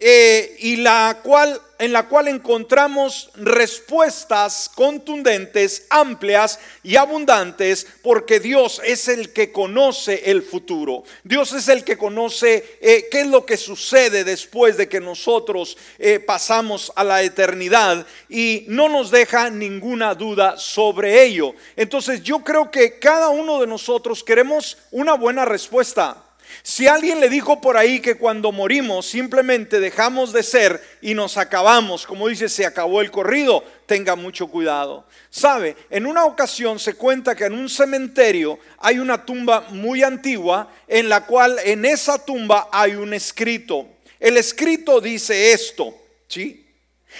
eh, 0.00 0.56
y 0.58 0.76
la 0.76 1.20
cual, 1.22 1.60
en 1.78 1.92
la 1.92 2.08
cual 2.08 2.26
encontramos 2.26 3.30
respuestas 3.36 4.68
contundentes, 4.74 5.86
amplias 5.88 6.58
y 6.82 6.96
abundantes, 6.96 7.86
porque 8.02 8.40
Dios 8.40 8.82
es 8.84 9.06
el 9.06 9.32
que 9.32 9.52
conoce 9.52 10.30
el 10.30 10.42
futuro. 10.42 11.04
Dios 11.22 11.52
es 11.52 11.68
el 11.68 11.84
que 11.84 11.96
conoce 11.96 12.78
eh, 12.80 13.06
qué 13.10 13.20
es 13.20 13.28
lo 13.28 13.46
que 13.46 13.56
sucede 13.56 14.24
después 14.24 14.76
de 14.76 14.88
que 14.88 15.00
nosotros 15.00 15.78
eh, 15.98 16.18
pasamos 16.18 16.92
a 16.96 17.04
la 17.04 17.22
eternidad 17.22 18.04
y 18.28 18.64
no 18.68 18.88
nos 18.88 19.12
deja 19.12 19.48
ninguna 19.48 20.16
duda 20.16 20.58
sobre 20.58 21.24
ello. 21.24 21.54
Entonces 21.76 22.22
yo 22.22 22.40
creo 22.40 22.70
que 22.70 22.98
cada 22.98 23.28
uno 23.28 23.60
de 23.60 23.68
nosotros 23.68 24.24
queremos 24.24 24.76
una 24.90 25.14
buena 25.14 25.44
respuesta. 25.44 26.23
Si 26.62 26.86
alguien 26.86 27.20
le 27.20 27.28
dijo 27.28 27.60
por 27.60 27.76
ahí 27.76 28.00
que 28.00 28.16
cuando 28.16 28.52
morimos 28.52 29.06
simplemente 29.06 29.80
dejamos 29.80 30.32
de 30.32 30.42
ser 30.42 30.82
y 31.00 31.14
nos 31.14 31.36
acabamos, 31.36 32.06
como 32.06 32.28
dice, 32.28 32.48
se 32.48 32.66
acabó 32.66 33.00
el 33.00 33.10
corrido, 33.10 33.64
tenga 33.86 34.16
mucho 34.16 34.48
cuidado. 34.48 35.06
Sabe, 35.30 35.76
en 35.90 36.06
una 36.06 36.24
ocasión 36.24 36.78
se 36.78 36.94
cuenta 36.94 37.34
que 37.34 37.44
en 37.44 37.54
un 37.54 37.68
cementerio 37.68 38.58
hay 38.78 38.98
una 38.98 39.24
tumba 39.24 39.66
muy 39.70 40.02
antigua 40.02 40.70
en 40.88 41.08
la 41.08 41.26
cual 41.26 41.58
en 41.64 41.84
esa 41.84 42.24
tumba 42.24 42.68
hay 42.72 42.94
un 42.94 43.14
escrito. 43.14 43.88
El 44.18 44.36
escrito 44.36 45.00
dice 45.00 45.52
esto, 45.52 45.94
¿sí? 46.28 46.66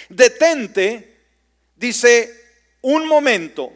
Detente, 0.08 1.18
dice, 1.76 2.32
un 2.82 3.06
momento, 3.06 3.72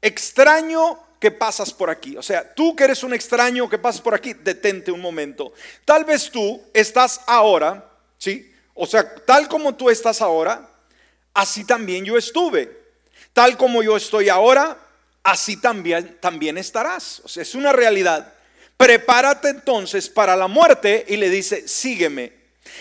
extraño 0.00 1.03
que 1.24 1.30
pasas 1.30 1.72
por 1.72 1.88
aquí. 1.88 2.18
O 2.18 2.22
sea, 2.22 2.54
tú 2.54 2.76
que 2.76 2.84
eres 2.84 3.02
un 3.02 3.14
extraño 3.14 3.66
que 3.66 3.78
pasas 3.78 4.02
por 4.02 4.14
aquí, 4.14 4.34
detente 4.34 4.92
un 4.92 5.00
momento. 5.00 5.54
Tal 5.86 6.04
vez 6.04 6.30
tú 6.30 6.60
estás 6.74 7.22
ahora, 7.26 7.90
¿sí? 8.18 8.52
O 8.74 8.86
sea, 8.86 9.14
tal 9.24 9.48
como 9.48 9.74
tú 9.74 9.88
estás 9.88 10.20
ahora, 10.20 10.68
así 11.32 11.64
también 11.64 12.04
yo 12.04 12.18
estuve. 12.18 12.78
Tal 13.32 13.56
como 13.56 13.82
yo 13.82 13.96
estoy 13.96 14.28
ahora, 14.28 14.76
así 15.22 15.56
también, 15.56 16.18
también 16.20 16.58
estarás. 16.58 17.22
O 17.24 17.28
sea, 17.28 17.42
es 17.42 17.54
una 17.54 17.72
realidad. 17.72 18.34
Prepárate 18.76 19.48
entonces 19.48 20.10
para 20.10 20.36
la 20.36 20.46
muerte 20.46 21.06
y 21.08 21.16
le 21.16 21.30
dice, 21.30 21.66
sígueme. 21.66 22.34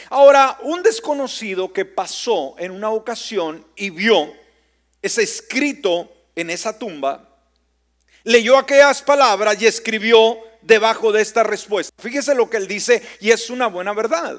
Ahora, 0.09 0.57
un 0.63 0.83
desconocido 0.83 1.71
que 1.71 1.85
pasó 1.85 2.55
en 2.57 2.71
una 2.71 2.89
ocasión 2.89 3.65
y 3.77 3.89
vio 3.89 4.33
ese 5.01 5.23
escrito 5.23 6.12
en 6.35 6.50
esa 6.50 6.77
tumba, 6.77 7.29
leyó 8.23 8.57
aquellas 8.57 9.01
palabras 9.01 9.61
y 9.61 9.67
escribió 9.67 10.37
debajo 10.61 11.11
de 11.11 11.21
esta 11.21 11.43
respuesta. 11.43 11.93
Fíjese 12.01 12.35
lo 12.35 12.49
que 12.49 12.57
él 12.57 12.67
dice 12.67 13.01
y 13.19 13.31
es 13.31 13.49
una 13.49 13.67
buena 13.67 13.93
verdad. 13.93 14.37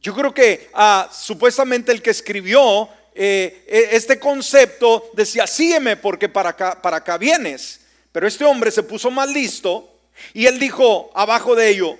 Yo 0.00 0.14
creo 0.14 0.32
que 0.32 0.70
ah, 0.74 1.08
supuestamente 1.12 1.90
el 1.90 2.02
que 2.02 2.10
escribió 2.10 2.88
eh, 3.14 3.64
e, 3.66 3.96
este 3.96 4.18
concepto 4.18 5.10
decía, 5.14 5.46
sígueme 5.46 5.96
porque 5.96 6.28
para 6.28 6.50
acá, 6.50 6.80
para 6.80 6.98
acá 6.98 7.18
vienes. 7.18 7.80
Pero 8.12 8.26
este 8.26 8.44
hombre 8.44 8.70
se 8.70 8.82
puso 8.82 9.10
más 9.10 9.28
listo 9.28 10.00
y 10.32 10.46
él 10.46 10.58
dijo 10.58 11.10
abajo 11.14 11.54
de 11.54 11.68
ello, 11.68 11.98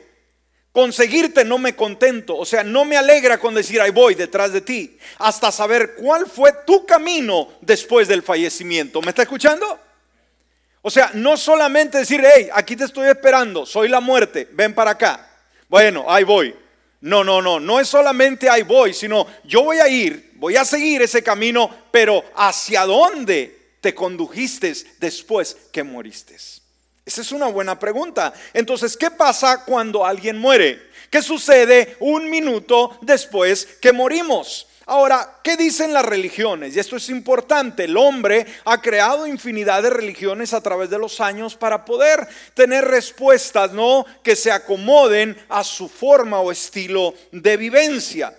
conseguirte 0.73 1.45
no 1.45 1.59
me 1.59 1.75
contento, 1.75 2.37
o 2.37 2.45
sea, 2.45 2.63
no 2.63 2.85
me 2.85 2.97
alegra 2.97 3.39
con 3.39 3.55
decir, 3.55 3.81
ahí 3.81 3.91
voy 3.91 4.15
detrás 4.15 4.53
de 4.53 4.61
ti, 4.61 4.97
hasta 5.19 5.51
saber 5.51 5.95
cuál 5.97 6.27
fue 6.27 6.53
tu 6.67 6.87
camino 6.87 7.49
después 7.61 8.07
del 8.07 8.23
fallecimiento. 8.23 9.03
¿Me 9.03 9.11
está 9.11 9.23
escuchando? 9.23 9.79
O 10.83 10.91
sea, 10.91 11.11
no 11.15 11.37
solamente 11.37 11.99
decir, 11.99 12.23
hey, 12.25 12.49
aquí 12.53 12.77
te 12.77 12.85
estoy 12.85 13.09
esperando, 13.09 13.67
soy 13.67 13.89
la 13.89 14.01
muerte, 14.01 14.49
ven 14.53 14.75
para 14.75 14.93
acá. 14.93 15.29
Bueno, 15.69 16.05
ahí 16.09 16.25
voy. 16.25 16.55
No, 17.01 17.23
no, 17.23 17.41
no, 17.41 17.61
no 17.61 17.79
es 17.79 17.89
solamente 17.89 18.49
ahí 18.49 18.63
voy, 18.63 18.93
sino 18.93 19.27
yo 19.45 19.63
voy 19.63 19.79
a 19.79 19.89
ir, 19.89 20.33
voy 20.35 20.57
a 20.57 20.65
seguir 20.65 21.03
ese 21.03 21.23
camino, 21.23 21.71
pero 21.93 22.25
¿hacia 22.35 22.85
dónde 22.85 23.77
te 23.81 23.95
condujiste 23.95 24.75
después 24.99 25.57
que 25.73 25.85
moriste? 25.85 26.35
Esa 26.35 27.21
es 27.21 27.33
una 27.33 27.47
buena 27.47 27.79
pregunta. 27.79 28.35
Entonces, 28.53 28.97
¿qué 28.97 29.11
pasa 29.11 29.65
cuando 29.65 30.05
alguien 30.05 30.37
muere? 30.39 30.89
¿Qué 31.09 31.23
sucede 31.23 31.97
un 32.01 32.29
minuto 32.29 32.99
después 33.01 33.67
que 33.81 33.93
morimos? 33.93 34.67
Ahora, 34.91 35.41
¿qué 35.43 35.55
dicen 35.59 35.93
las 35.93 36.07
religiones? 36.07 36.75
Y 36.75 36.79
esto 36.79 36.97
es 36.97 37.11
importante. 37.11 37.85
El 37.85 37.99
hombre 37.99 38.47
ha 38.65 38.81
creado 38.81 39.27
infinidad 39.27 39.83
de 39.83 39.91
religiones 39.91 40.55
a 40.55 40.63
través 40.63 40.89
de 40.89 40.99
los 40.99 41.21
años 41.21 41.57
para 41.57 41.85
poder 41.85 42.27
tener 42.55 42.87
respuestas, 42.87 43.73
¿no? 43.73 44.07
Que 44.23 44.35
se 44.35 44.51
acomoden 44.51 45.37
a 45.51 45.63
su 45.63 45.91
forma 45.91 46.41
o 46.41 46.51
estilo 46.51 47.13
de 47.33 47.59
vivencia. 47.59 48.35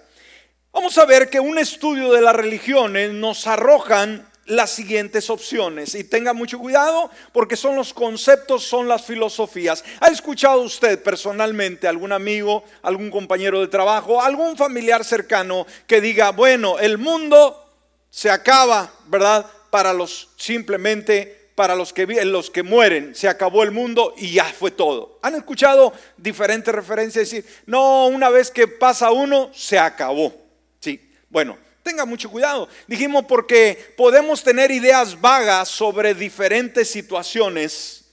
Vamos 0.72 0.98
a 0.98 1.06
ver 1.06 1.30
que 1.30 1.40
un 1.40 1.60
estudio 1.60 2.12
de 2.12 2.22
las 2.22 2.36
religiones 2.36 3.12
nos 3.12 3.46
arrojan 3.46 4.28
las 4.50 4.72
siguientes 4.72 5.30
opciones. 5.30 5.96
Y 5.96 6.04
tenga 6.04 6.34
mucho 6.34 6.60
cuidado 6.60 7.10
porque 7.32 7.56
son 7.56 7.76
los 7.76 7.94
conceptos, 7.94 8.64
son 8.64 8.88
las 8.88 9.06
filosofías. 9.06 9.84
¿Ha 10.02 10.10
escuchado 10.10 10.62
usted 10.62 11.02
personalmente 11.02 11.88
algún 11.88 12.12
amigo, 12.12 12.64
algún 12.82 13.10
compañero 13.10 13.62
de 13.62 13.68
trabajo, 13.68 14.22
algún 14.22 14.58
familiar 14.58 15.06
cercano 15.06 15.66
que 15.88 16.02
diga, 16.02 16.32
bueno, 16.32 16.80
el 16.80 16.98
mundo 16.98 17.66
se 18.10 18.30
acaba, 18.30 18.92
¿verdad? 19.08 19.46
Para 19.70 19.94
los 19.94 20.30
simplemente 20.36 21.40
para 21.60 21.76
los 21.76 21.92
que, 21.92 22.06
los 22.24 22.50
que 22.50 22.64
mueren, 22.64 23.14
se 23.14 23.28
acabó 23.28 23.64
el 23.64 23.72
mundo 23.72 24.14
y 24.16 24.32
ya 24.32 24.46
fue 24.46 24.72
todo. 24.72 25.20
¿Han 25.22 25.36
escuchado 25.36 25.92
diferentes 26.16 26.74
referencias? 26.74 27.30
Decir, 27.30 27.46
no, 27.66 28.08
una 28.08 28.30
vez 28.30 28.50
que 28.50 28.66
pasa 28.66 29.12
uno, 29.12 29.52
se 29.54 29.78
acabó. 29.78 30.34
Sí, 30.80 31.12
bueno, 31.30 31.58
Tenga 31.84 32.06
mucho 32.06 32.30
cuidado. 32.30 32.68
Dijimos 32.88 33.26
porque 33.26 33.94
podemos 33.98 34.44
tener 34.44 34.72
ideas 34.72 35.20
vagas 35.20 35.70
sobre 35.70 36.14
diferentes 36.14 36.90
situaciones, 36.90 38.06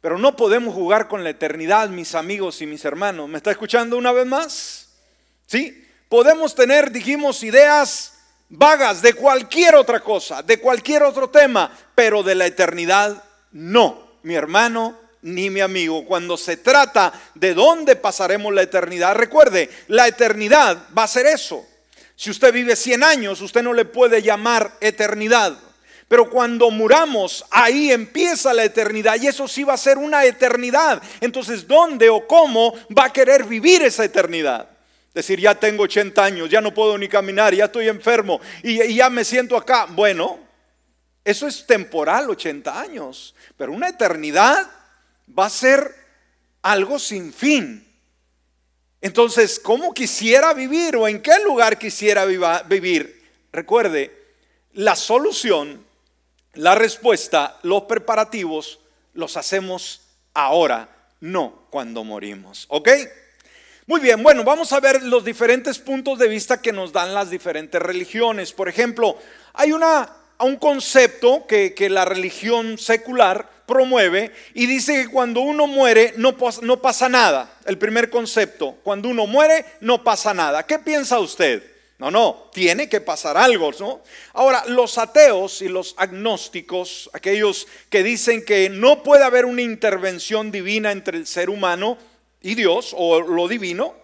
pero 0.00 0.18
no 0.18 0.36
podemos 0.36 0.74
jugar 0.74 1.08
con 1.08 1.24
la 1.24 1.30
eternidad, 1.30 1.88
mis 1.88 2.14
amigos 2.14 2.60
y 2.60 2.66
mis 2.66 2.84
hermanos. 2.84 3.28
¿Me 3.28 3.38
está 3.38 3.50
escuchando 3.50 3.96
una 3.96 4.12
vez 4.12 4.26
más? 4.26 4.88
¿Sí? 5.46 5.86
Podemos 6.08 6.54
tener, 6.54 6.90
dijimos, 6.90 7.42
ideas 7.42 8.14
vagas 8.48 9.00
de 9.00 9.14
cualquier 9.14 9.76
otra 9.76 10.00
cosa, 10.00 10.42
de 10.42 10.58
cualquier 10.58 11.02
otro 11.02 11.30
tema, 11.30 11.70
pero 11.94 12.22
de 12.22 12.34
la 12.34 12.46
eternidad 12.46 13.22
no, 13.52 14.18
mi 14.22 14.34
hermano 14.34 14.98
ni 15.22 15.48
mi 15.48 15.60
amigo. 15.60 16.04
Cuando 16.04 16.36
se 16.36 16.58
trata 16.58 17.12
de 17.34 17.54
dónde 17.54 17.96
pasaremos 17.96 18.52
la 18.52 18.62
eternidad, 18.62 19.14
recuerde, 19.14 19.70
la 19.88 20.06
eternidad 20.06 20.88
va 20.96 21.04
a 21.04 21.08
ser 21.08 21.26
eso 21.26 21.66
si 22.16 22.30
usted 22.30 22.52
vive 22.52 22.76
100 22.76 23.02
años, 23.02 23.40
usted 23.40 23.62
no 23.62 23.72
le 23.72 23.84
puede 23.84 24.22
llamar 24.22 24.76
eternidad. 24.80 25.58
Pero 26.06 26.30
cuando 26.30 26.70
muramos, 26.70 27.44
ahí 27.50 27.90
empieza 27.90 28.52
la 28.52 28.64
eternidad 28.64 29.16
y 29.20 29.26
eso 29.26 29.48
sí 29.48 29.64
va 29.64 29.74
a 29.74 29.78
ser 29.78 29.98
una 29.98 30.24
eternidad. 30.24 31.02
Entonces, 31.20 31.66
¿dónde 31.66 32.10
o 32.10 32.26
cómo 32.26 32.74
va 32.96 33.06
a 33.06 33.12
querer 33.12 33.44
vivir 33.44 33.82
esa 33.82 34.04
eternidad? 34.04 34.68
Decir, 35.14 35.40
ya 35.40 35.54
tengo 35.54 35.84
80 35.84 36.24
años, 36.24 36.50
ya 36.50 36.60
no 36.60 36.74
puedo 36.74 36.98
ni 36.98 37.08
caminar, 37.08 37.54
ya 37.54 37.66
estoy 37.66 37.88
enfermo 37.88 38.40
y, 38.62 38.82
y 38.82 38.96
ya 38.96 39.08
me 39.10 39.24
siento 39.24 39.56
acá. 39.56 39.86
Bueno, 39.88 40.38
eso 41.24 41.46
es 41.46 41.66
temporal, 41.66 42.28
80 42.28 42.80
años. 42.80 43.34
Pero 43.56 43.72
una 43.72 43.88
eternidad 43.88 44.70
va 45.36 45.46
a 45.46 45.50
ser 45.50 45.94
algo 46.62 46.98
sin 46.98 47.32
fin. 47.32 47.86
Entonces, 49.04 49.60
¿cómo 49.60 49.92
quisiera 49.92 50.54
vivir 50.54 50.96
o 50.96 51.06
en 51.06 51.20
qué 51.20 51.38
lugar 51.44 51.78
quisiera 51.78 52.24
vivir? 52.24 53.22
Recuerde, 53.52 54.10
la 54.72 54.96
solución, 54.96 55.84
la 56.54 56.74
respuesta, 56.74 57.58
los 57.64 57.82
preparativos 57.82 58.80
los 59.12 59.36
hacemos 59.36 60.00
ahora, 60.32 60.88
no 61.20 61.66
cuando 61.68 62.02
morimos. 62.02 62.64
¿Ok? 62.70 62.88
Muy 63.84 64.00
bien, 64.00 64.22
bueno, 64.22 64.42
vamos 64.42 64.72
a 64.72 64.80
ver 64.80 65.02
los 65.02 65.22
diferentes 65.22 65.78
puntos 65.78 66.18
de 66.18 66.28
vista 66.28 66.62
que 66.62 66.72
nos 66.72 66.90
dan 66.90 67.12
las 67.12 67.28
diferentes 67.28 67.82
religiones. 67.82 68.54
Por 68.54 68.70
ejemplo, 68.70 69.18
hay 69.52 69.72
una, 69.72 70.16
un 70.38 70.56
concepto 70.56 71.46
que, 71.46 71.74
que 71.74 71.90
la 71.90 72.06
religión 72.06 72.78
secular 72.78 73.50
promueve 73.66 74.32
y 74.54 74.66
dice 74.66 75.02
que 75.02 75.08
cuando 75.08 75.40
uno 75.40 75.66
muere 75.66 76.14
no, 76.16 76.36
no 76.62 76.82
pasa 76.82 77.08
nada. 77.08 77.58
El 77.64 77.78
primer 77.78 78.10
concepto, 78.10 78.78
cuando 78.82 79.08
uno 79.08 79.26
muere 79.26 79.64
no 79.80 80.02
pasa 80.04 80.34
nada. 80.34 80.66
¿Qué 80.66 80.78
piensa 80.78 81.18
usted? 81.18 81.62
No, 81.98 82.10
no, 82.10 82.50
tiene 82.52 82.88
que 82.88 83.00
pasar 83.00 83.36
algo, 83.36 83.70
¿no? 83.78 84.02
Ahora, 84.32 84.64
los 84.66 84.98
ateos 84.98 85.62
y 85.62 85.68
los 85.68 85.94
agnósticos, 85.96 87.08
aquellos 87.12 87.68
que 87.88 88.02
dicen 88.02 88.44
que 88.44 88.68
no 88.68 89.02
puede 89.04 89.22
haber 89.22 89.44
una 89.44 89.62
intervención 89.62 90.50
divina 90.50 90.90
entre 90.90 91.16
el 91.16 91.26
ser 91.26 91.48
humano 91.48 91.96
y 92.42 92.56
Dios 92.56 92.94
o 92.96 93.20
lo 93.20 93.46
divino, 93.46 93.94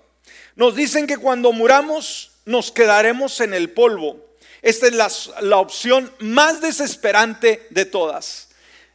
nos 0.54 0.76
dicen 0.76 1.06
que 1.06 1.18
cuando 1.18 1.52
muramos 1.52 2.30
nos 2.44 2.70
quedaremos 2.70 3.40
en 3.40 3.54
el 3.54 3.70
polvo. 3.70 4.24
Esta 4.62 4.86
es 4.86 4.94
la, 4.94 5.10
la 5.40 5.58
opción 5.58 6.12
más 6.20 6.60
desesperante 6.60 7.66
de 7.70 7.86
todas 7.86 8.49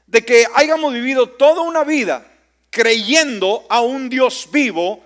de 0.08 0.24
que 0.24 0.46
hayamos 0.54 0.94
vivido 0.94 1.30
toda 1.30 1.62
una 1.62 1.84
vida 1.84 2.26
creyendo 2.70 3.66
a 3.70 3.82
un 3.82 4.10
Dios 4.10 4.50
vivo 4.52 5.04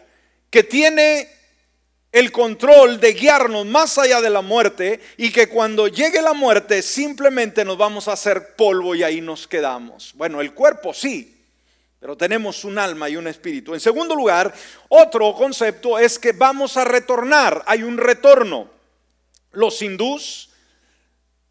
que 0.49 0.63
tiene 0.63 1.29
el 2.11 2.31
control 2.31 2.99
de 2.99 3.13
guiarnos 3.13 3.65
más 3.67 3.97
allá 3.99 4.19
de 4.21 4.31
la 4.31 4.41
muerte 4.41 4.99
y 5.17 5.31
que 5.31 5.47
cuando 5.47 5.87
llegue 5.87 6.21
la 6.21 6.33
muerte 6.33 6.81
simplemente 6.81 7.63
nos 7.63 7.77
vamos 7.77 8.07
a 8.07 8.13
hacer 8.13 8.55
polvo 8.55 8.95
y 8.95 9.03
ahí 9.03 9.21
nos 9.21 9.47
quedamos. 9.47 10.13
Bueno, 10.15 10.41
el 10.41 10.53
cuerpo 10.53 10.93
sí, 10.93 11.37
pero 11.99 12.17
tenemos 12.17 12.63
un 12.63 12.79
alma 12.79 13.09
y 13.09 13.15
un 13.15 13.27
espíritu. 13.27 13.73
En 13.73 13.79
segundo 13.79 14.15
lugar, 14.15 14.51
otro 14.87 15.35
concepto 15.35 15.99
es 15.99 16.17
que 16.17 16.31
vamos 16.31 16.77
a 16.77 16.85
retornar, 16.85 17.63
hay 17.67 17.83
un 17.83 17.97
retorno. 17.97 18.69
Los 19.51 19.81
hindús, 19.81 20.49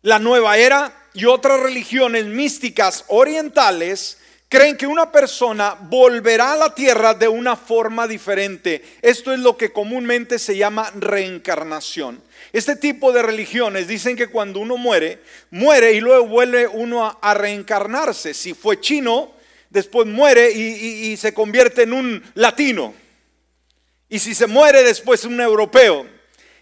la 0.02 0.19
nueva 0.19 0.59
era 0.59 0.98
y 1.14 1.24
otras 1.24 1.60
religiones 1.60 2.26
místicas 2.26 3.04
orientales 3.08 4.18
creen 4.48 4.76
que 4.76 4.86
una 4.86 5.12
persona 5.12 5.76
volverá 5.78 6.54
a 6.54 6.56
la 6.56 6.74
tierra 6.74 7.14
de 7.14 7.28
una 7.28 7.56
forma 7.56 8.06
diferente. 8.06 8.82
Esto 9.02 9.32
es 9.32 9.40
lo 9.40 9.56
que 9.56 9.72
comúnmente 9.72 10.38
se 10.38 10.56
llama 10.56 10.90
reencarnación. 10.96 12.22
Este 12.52 12.76
tipo 12.76 13.12
de 13.12 13.22
religiones 13.22 13.88
dicen 13.88 14.16
que 14.16 14.28
cuando 14.28 14.60
uno 14.60 14.76
muere, 14.76 15.20
muere 15.50 15.92
y 15.92 16.00
luego 16.00 16.26
vuelve 16.26 16.66
uno 16.66 17.18
a, 17.20 17.34
reencarnarse. 17.34 18.32
Si 18.32 18.54
fue 18.54 18.80
chino, 18.80 19.32
después 19.68 20.06
muere 20.06 20.50
y, 20.50 21.16
se 21.18 21.34
convierte 21.34 21.82
en 21.82 21.92
un 21.92 22.22
latino. 22.34 22.94
Y 24.08 24.18
si 24.18 24.34
se 24.34 24.46
muere, 24.46 24.82
después 24.82 25.24
un 25.24 25.40
europeo. 25.40 26.06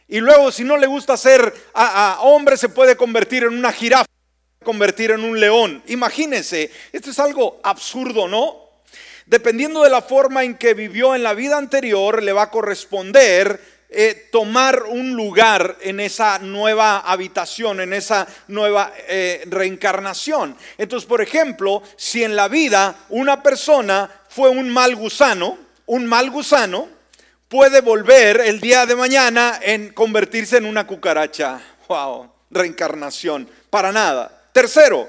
Y 0.09 0.19
luego 0.19 0.51
si 0.51 0.65
no 0.65 0.77
le 0.77 0.89
gusta 0.89 1.17
ser 1.17 1.55
a 1.73 2.19
hombre, 2.23 2.57
se 2.57 2.69
puede 2.69 2.97
convertir 2.97 3.45
en 3.45 3.55
una 3.57 3.71
jirafa 3.71 4.07
convertir 4.67 5.13
en 5.13 5.23
un 5.23 5.39
león. 5.39 5.81
Imagínense, 5.87 6.73
esto 6.93 7.11
es 7.11 7.19
algo 7.21 7.61
absurdo, 7.63 8.27
¿no? 8.27 8.67
Dependiendo 9.25 9.85
de 9.85 9.91
la 9.91 10.03
forma 10.03 10.43
en 10.43 10.57
que 10.57 10.75
vivió 10.75 11.15
en 11.15 11.23
la 11.23 11.35
vida 11.35 11.57
anterior, 11.57 12.21
le 12.21 12.33
va 12.33 12.43
a 12.43 12.51
corresponder 12.51 13.61
eh, 13.89 14.29
tomar 14.33 14.83
un 14.83 15.13
lugar 15.13 15.77
en 15.81 16.01
esa 16.01 16.41
nueva 16.41 16.99
habitación, 16.99 17.81
en 17.81 17.93
esa 17.93 18.27
nueva 18.49 18.93
eh, 19.07 19.45
reencarnación. 19.47 20.57
Entonces, 20.77 21.09
por 21.09 21.23
ejemplo, 21.23 21.85
si 21.97 22.25
en 22.25 22.35
la 22.35 22.49
vida 22.49 23.07
una 23.11 23.41
persona 23.41 24.11
fue 24.29 24.51
un 24.51 24.69
mal 24.69 24.97
gusano, 24.97 25.59
un 25.87 26.07
mal 26.07 26.29
gusano 26.31 26.89
puede 27.49 27.83
volver 27.83 28.41
el 28.41 28.61
día 28.61 28.85
de 28.85 28.97
mañana 28.97 29.61
en 29.63 29.93
convertirse 29.93 30.57
en 30.57 30.67
una 30.67 30.89
cucaracha. 30.89 31.61
Wow, 31.89 32.33
reencarnación, 32.51 33.49
para 33.71 33.93
nada. 33.93 34.36
Tercero, 34.57 35.07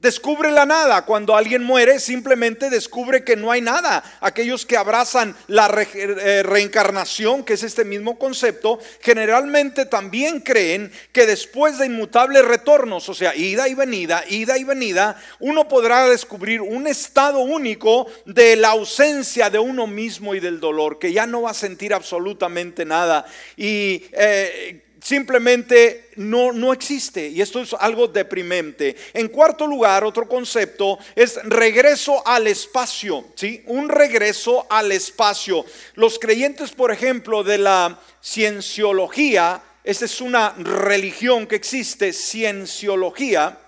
descubre 0.00 0.52
la 0.52 0.66
nada. 0.66 1.06
Cuando 1.06 1.34
alguien 1.34 1.64
muere, 1.64 1.98
simplemente 1.98 2.68
descubre 2.68 3.24
que 3.24 3.34
no 3.34 3.50
hay 3.50 3.62
nada. 3.62 4.04
Aquellos 4.20 4.66
que 4.66 4.76
abrazan 4.76 5.34
la 5.46 5.74
eh, 5.94 6.42
reencarnación, 6.42 7.42
que 7.42 7.54
es 7.54 7.62
este 7.62 7.86
mismo 7.86 8.18
concepto, 8.18 8.78
generalmente 9.00 9.86
también 9.86 10.40
creen 10.40 10.92
que 11.12 11.24
después 11.24 11.78
de 11.78 11.86
inmutables 11.86 12.44
retornos, 12.44 13.08
o 13.08 13.14
sea, 13.14 13.34
ida 13.34 13.66
y 13.66 13.72
venida, 13.72 14.24
ida 14.28 14.58
y 14.58 14.64
venida, 14.64 15.18
uno 15.40 15.68
podrá 15.68 16.06
descubrir 16.10 16.60
un 16.60 16.86
estado 16.86 17.38
único 17.38 18.06
de 18.26 18.56
la 18.56 18.72
ausencia 18.72 19.48
de 19.48 19.58
uno 19.58 19.86
mismo 19.86 20.34
y 20.34 20.40
del 20.40 20.60
dolor, 20.60 20.98
que 20.98 21.14
ya 21.14 21.24
no 21.26 21.40
va 21.40 21.52
a 21.52 21.54
sentir 21.54 21.94
absolutamente 21.94 22.84
nada. 22.84 23.24
Y 23.56 24.04
eh, 24.12 24.82
simplemente 25.00 26.05
no, 26.16 26.52
no 26.52 26.72
existe. 26.72 27.28
Y 27.28 27.40
esto 27.40 27.60
es 27.60 27.74
algo 27.74 28.08
deprimente. 28.08 28.96
En 29.12 29.28
cuarto 29.28 29.66
lugar, 29.66 30.04
otro 30.04 30.28
concepto 30.28 30.98
es 31.14 31.38
regreso 31.44 32.26
al 32.26 32.46
espacio. 32.46 33.24
¿sí? 33.34 33.62
Un 33.66 33.88
regreso 33.88 34.66
al 34.68 34.92
espacio. 34.92 35.64
Los 35.94 36.18
creyentes, 36.18 36.72
por 36.72 36.90
ejemplo, 36.90 37.44
de 37.44 37.58
la 37.58 38.00
cienciología, 38.22 39.62
esta 39.84 40.04
es 40.04 40.20
una 40.20 40.54
religión 40.58 41.46
que 41.46 41.56
existe, 41.56 42.12
cienciología, 42.12 43.58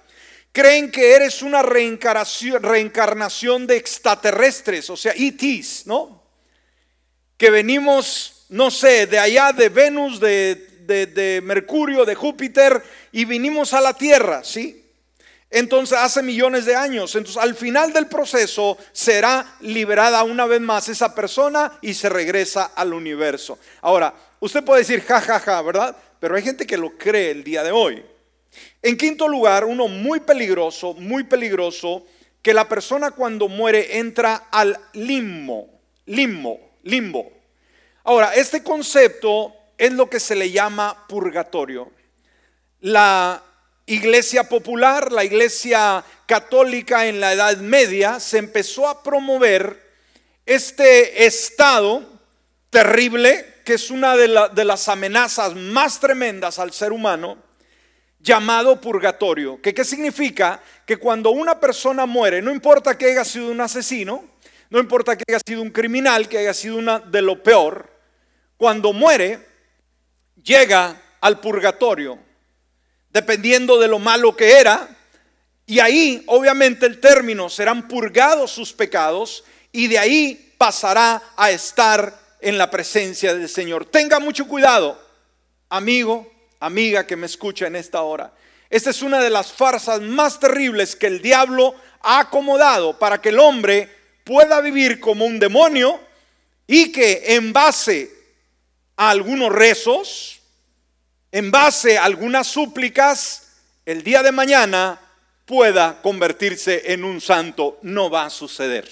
creen 0.52 0.90
que 0.90 1.14
eres 1.14 1.42
una 1.42 1.62
reencarnación, 1.62 2.60
reencarnación 2.62 3.66
de 3.66 3.76
extraterrestres, 3.76 4.90
o 4.90 4.96
sea, 4.96 5.12
ETs, 5.16 5.86
¿no? 5.86 6.24
Que 7.36 7.50
venimos, 7.50 8.46
no 8.48 8.68
sé, 8.70 9.06
de 9.06 9.20
allá 9.20 9.52
de 9.52 9.68
Venus, 9.68 10.18
de 10.18 10.67
de, 10.88 11.40
Mercurio, 11.44 12.04
de 12.04 12.14
Júpiter, 12.14 12.82
y 13.12 13.24
vinimos 13.24 13.74
a 13.74 13.80
la 13.80 13.92
Tierra, 13.94 14.42
¿sí? 14.42 14.84
Entonces, 15.50 15.96
hace 15.98 16.22
millones 16.22 16.64
de 16.64 16.74
años. 16.74 17.14
Entonces, 17.14 17.42
al 17.42 17.54
final 17.54 17.92
del 17.92 18.06
proceso 18.06 18.76
será 18.92 19.56
liberada 19.60 20.22
una 20.24 20.46
vez 20.46 20.60
más 20.60 20.88
esa 20.88 21.14
persona 21.14 21.78
y 21.80 21.94
se 21.94 22.08
regresa 22.08 22.72
al 22.74 22.92
universo. 22.92 23.58
Ahora, 23.80 24.14
usted 24.40 24.64
puede 24.64 24.80
decir, 24.80 25.02
ja, 25.02 25.20
ja, 25.20 25.38
ja, 25.40 25.62
¿verdad? 25.62 25.96
Pero 26.20 26.36
hay 26.36 26.42
gente 26.42 26.66
que 26.66 26.76
lo 26.76 26.98
cree 26.98 27.30
el 27.30 27.44
día 27.44 27.62
de 27.62 27.70
hoy. 27.70 28.04
En 28.82 28.96
quinto 28.96 29.28
lugar, 29.28 29.64
uno 29.64 29.88
muy 29.88 30.20
peligroso, 30.20 30.94
muy 30.94 31.24
peligroso, 31.24 32.04
que 32.42 32.54
la 32.54 32.68
persona 32.68 33.10
cuando 33.10 33.48
muere 33.48 33.98
entra 33.98 34.48
al 34.50 34.78
limbo, 34.94 35.68
limbo, 36.06 36.60
limbo. 36.82 37.30
Ahora, 38.04 38.34
este 38.34 38.62
concepto 38.62 39.54
es 39.78 39.92
lo 39.92 40.10
que 40.10 40.20
se 40.20 40.34
le 40.34 40.50
llama 40.50 41.06
purgatorio. 41.08 41.90
La 42.80 43.42
iglesia 43.86 44.48
popular, 44.48 45.10
la 45.12 45.24
iglesia 45.24 46.04
católica 46.26 47.06
en 47.06 47.20
la 47.20 47.32
Edad 47.32 47.56
Media, 47.58 48.20
se 48.20 48.38
empezó 48.38 48.88
a 48.88 49.02
promover 49.02 49.88
este 50.44 51.24
estado 51.24 52.02
terrible, 52.70 53.46
que 53.64 53.74
es 53.74 53.90
una 53.90 54.16
de, 54.16 54.64
las 54.64 54.88
amenazas 54.88 55.54
más 55.54 56.00
tremendas 56.00 56.58
al 56.58 56.72
ser 56.72 56.92
humano, 56.92 57.38
llamado 58.20 58.80
purgatorio. 58.80 59.60
¿Qué 59.62 59.84
significa? 59.84 60.60
Que 60.84 60.96
cuando 60.96 61.30
una 61.30 61.60
persona 61.60 62.04
muere, 62.04 62.42
no 62.42 62.50
importa 62.50 62.98
que 62.98 63.06
haya 63.06 63.24
sido 63.24 63.50
un 63.50 63.60
asesino, 63.60 64.24
no 64.70 64.78
importa 64.78 65.16
que 65.16 65.24
haya 65.28 65.40
sido 65.46 65.62
un 65.62 65.70
criminal, 65.70 66.28
que 66.28 66.38
haya 66.38 66.52
sido 66.52 66.76
una 66.76 66.98
de 66.98 67.22
lo 67.22 67.42
peor, 67.42 67.88
cuando 68.58 68.92
muere, 68.92 69.47
llega 70.48 71.00
al 71.20 71.40
purgatorio, 71.40 72.18
dependiendo 73.10 73.78
de 73.78 73.86
lo 73.86 73.98
malo 73.98 74.34
que 74.34 74.52
era, 74.52 74.88
y 75.66 75.78
ahí 75.80 76.24
obviamente 76.26 76.86
el 76.86 76.98
término 76.98 77.50
serán 77.50 77.86
purgados 77.86 78.50
sus 78.50 78.72
pecados 78.72 79.44
y 79.70 79.86
de 79.86 79.98
ahí 79.98 80.54
pasará 80.56 81.22
a 81.36 81.50
estar 81.50 82.18
en 82.40 82.56
la 82.56 82.70
presencia 82.70 83.34
del 83.34 83.50
Señor. 83.50 83.84
Tenga 83.84 84.18
mucho 84.18 84.48
cuidado, 84.48 84.98
amigo, 85.68 86.32
amiga 86.58 87.06
que 87.06 87.16
me 87.16 87.26
escucha 87.26 87.66
en 87.66 87.76
esta 87.76 88.00
hora. 88.00 88.32
Esta 88.70 88.88
es 88.90 89.02
una 89.02 89.20
de 89.20 89.28
las 89.28 89.52
farsas 89.52 90.00
más 90.00 90.40
terribles 90.40 90.96
que 90.96 91.06
el 91.06 91.20
diablo 91.20 91.74
ha 92.00 92.20
acomodado 92.20 92.98
para 92.98 93.20
que 93.20 93.28
el 93.28 93.38
hombre 93.38 93.94
pueda 94.24 94.62
vivir 94.62 95.00
como 95.00 95.26
un 95.26 95.38
demonio 95.38 96.00
y 96.66 96.92
que 96.92 97.34
en 97.34 97.52
base 97.52 98.10
a 98.96 99.10
algunos 99.10 99.52
rezos, 99.52 100.37
en 101.32 101.50
base 101.50 101.98
a 101.98 102.04
algunas 102.04 102.46
súplicas, 102.46 103.48
el 103.84 104.02
día 104.02 104.22
de 104.22 104.32
mañana 104.32 105.00
pueda 105.44 106.00
convertirse 106.02 106.92
en 106.92 107.04
un 107.04 107.20
santo. 107.20 107.78
No 107.82 108.10
va 108.10 108.26
a 108.26 108.30
suceder. 108.30 108.88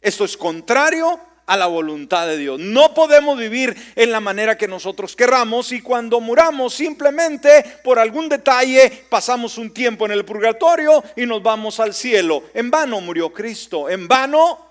Esto 0.00 0.24
es 0.24 0.36
contrario 0.36 1.20
a 1.46 1.56
la 1.56 1.66
voluntad 1.66 2.28
de 2.28 2.36
Dios. 2.36 2.60
No 2.60 2.94
podemos 2.94 3.36
vivir 3.36 3.76
en 3.96 4.12
la 4.12 4.20
manera 4.20 4.56
que 4.56 4.68
nosotros 4.68 5.16
querramos 5.16 5.72
y 5.72 5.80
cuando 5.80 6.20
muramos 6.20 6.74
simplemente 6.74 7.80
por 7.82 7.98
algún 7.98 8.28
detalle 8.28 9.04
pasamos 9.08 9.58
un 9.58 9.72
tiempo 9.72 10.06
en 10.06 10.12
el 10.12 10.24
purgatorio 10.24 11.02
y 11.16 11.26
nos 11.26 11.42
vamos 11.42 11.80
al 11.80 11.92
cielo. 11.92 12.44
En 12.54 12.70
vano 12.70 13.00
murió 13.00 13.32
Cristo, 13.32 13.90
en 13.90 14.06
vano 14.06 14.64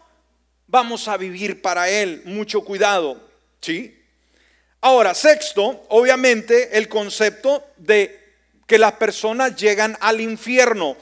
vamos 0.67 1.09
a 1.09 1.17
vivir 1.17 1.61
para 1.61 1.89
Él. 1.89 2.21
Mucho 2.23 2.61
cuidado, 2.61 3.21
¿sí? 3.59 3.98
Ahora, 4.81 5.13
sexto, 5.13 5.85
obviamente 5.89 6.77
el 6.77 6.87
concepto 6.87 7.67
de 7.77 8.17
que 8.65 8.77
las 8.77 8.93
personas 8.93 9.55
llegan 9.55 9.97
al 9.99 10.21
infierno. 10.21 10.95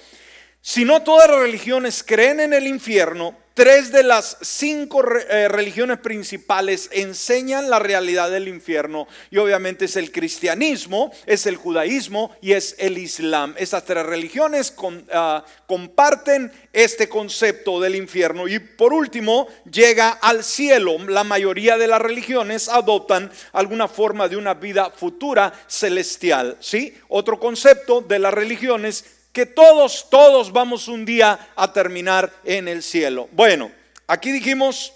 Si 0.62 0.84
no 0.84 1.04
todas 1.04 1.30
las 1.30 1.40
religiones 1.40 2.04
creen 2.04 2.40
en 2.40 2.54
el 2.54 2.66
infierno, 2.66 3.38
Tres 3.58 3.92
de 3.92 4.04
las 4.04 4.38
cinco 4.42 5.04
eh, 5.18 5.48
religiones 5.48 5.98
principales 5.98 6.90
enseñan 6.92 7.72
la 7.72 7.80
realidad 7.80 8.30
del 8.30 8.48
infierno 8.48 9.08
y 9.32 9.38
obviamente 9.38 9.86
es 9.86 9.96
el 9.96 10.12
cristianismo, 10.12 11.12
es 11.26 11.48
el 11.48 11.56
judaísmo 11.56 12.30
y 12.40 12.52
es 12.52 12.76
el 12.78 13.00
islam. 13.00 13.56
Estas 13.58 13.84
tres 13.84 14.06
religiones 14.06 14.76
ah, 15.12 15.44
comparten 15.66 16.52
este 16.72 17.10
concepto 17.10 17.80
del 17.80 17.96
infierno 17.96 18.48
y 18.48 18.60
por 18.60 18.94
último 18.94 19.48
llega 19.72 20.12
al 20.12 20.44
cielo. 20.44 21.00
La 21.08 21.24
mayoría 21.24 21.80
de 21.80 21.88
las 21.88 22.00
religiones 22.00 22.70
adoptan 22.70 23.32
alguna 23.54 23.88
forma 23.88 24.28
de 24.28 24.38
una 24.38 24.54
vida 24.54 24.92
futura 24.92 25.52
celestial. 25.66 26.58
¿sí? 26.60 26.96
Otro 27.08 27.40
concepto 27.40 28.02
de 28.02 28.20
las 28.20 28.36
religiones 28.36 29.17
que 29.38 29.46
todos, 29.46 30.08
todos 30.10 30.52
vamos 30.52 30.88
un 30.88 31.06
día 31.06 31.52
a 31.56 31.72
terminar 31.72 32.34
en 32.44 32.68
el 32.68 32.82
cielo. 32.82 33.30
Bueno, 33.34 33.72
aquí 34.08 34.32
dijimos 34.32 34.94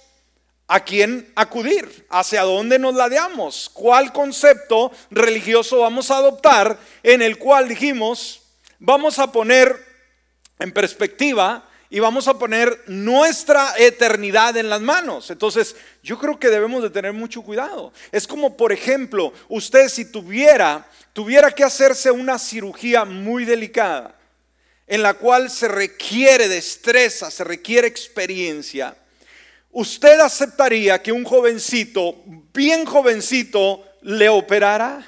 ¿A 0.67 0.79
quién 0.79 1.31
acudir? 1.35 2.07
¿Hacia 2.09 2.41
dónde 2.43 2.79
nos 2.79 2.95
ladeamos? 2.95 3.69
¿Cuál 3.71 4.13
concepto 4.13 4.91
religioso 5.11 5.81
vamos 5.81 6.09
a 6.09 6.17
adoptar 6.17 6.79
en 7.03 7.21
el 7.21 7.37
cual 7.37 7.67
dijimos, 7.67 8.41
vamos 8.79 9.19
a 9.19 9.31
poner 9.31 9.77
en 10.57 10.71
perspectiva 10.71 11.69
y 11.89 11.99
vamos 11.99 12.29
a 12.29 12.39
poner 12.39 12.85
nuestra 12.87 13.73
eternidad 13.77 14.55
en 14.55 14.69
las 14.69 14.79
manos. 14.79 15.29
Entonces, 15.29 15.75
yo 16.01 16.17
creo 16.17 16.39
que 16.39 16.47
debemos 16.47 16.81
de 16.81 16.89
tener 16.89 17.11
mucho 17.11 17.41
cuidado. 17.41 17.91
Es 18.13 18.25
como, 18.25 18.55
por 18.55 18.71
ejemplo, 18.71 19.33
usted 19.49 19.89
si 19.89 20.09
tuviera, 20.09 20.87
tuviera 21.11 21.51
que 21.51 21.65
hacerse 21.65 22.09
una 22.09 22.39
cirugía 22.39 23.03
muy 23.03 23.43
delicada, 23.43 24.15
en 24.91 25.01
la 25.01 25.13
cual 25.13 25.49
se 25.49 25.69
requiere 25.69 26.49
destreza, 26.49 27.31
se 27.31 27.45
requiere 27.45 27.87
experiencia 27.87 28.93
¿usted 29.71 30.19
aceptaría 30.19 31.01
que 31.01 31.13
un 31.13 31.23
jovencito, 31.23 32.15
bien 32.53 32.85
jovencito, 32.85 33.85
le 34.01 34.27
operara? 34.27 35.07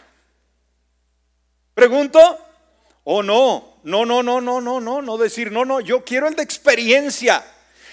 ¿Pregunto? 1.74 2.20
¿O 3.04 3.18
oh, 3.18 3.24
no? 3.24 3.74
No, 3.84 4.06
no, 4.06 4.24
no, 4.24 4.40
no, 4.40 4.62
no, 4.62 4.80
no, 4.80 5.02
no 5.02 5.18
decir, 5.18 5.52
no, 5.52 5.66
no, 5.66 5.82
yo 5.82 6.06
quiero 6.06 6.30
el 6.30 6.36
de 6.36 6.44
experiencia. 6.44 7.44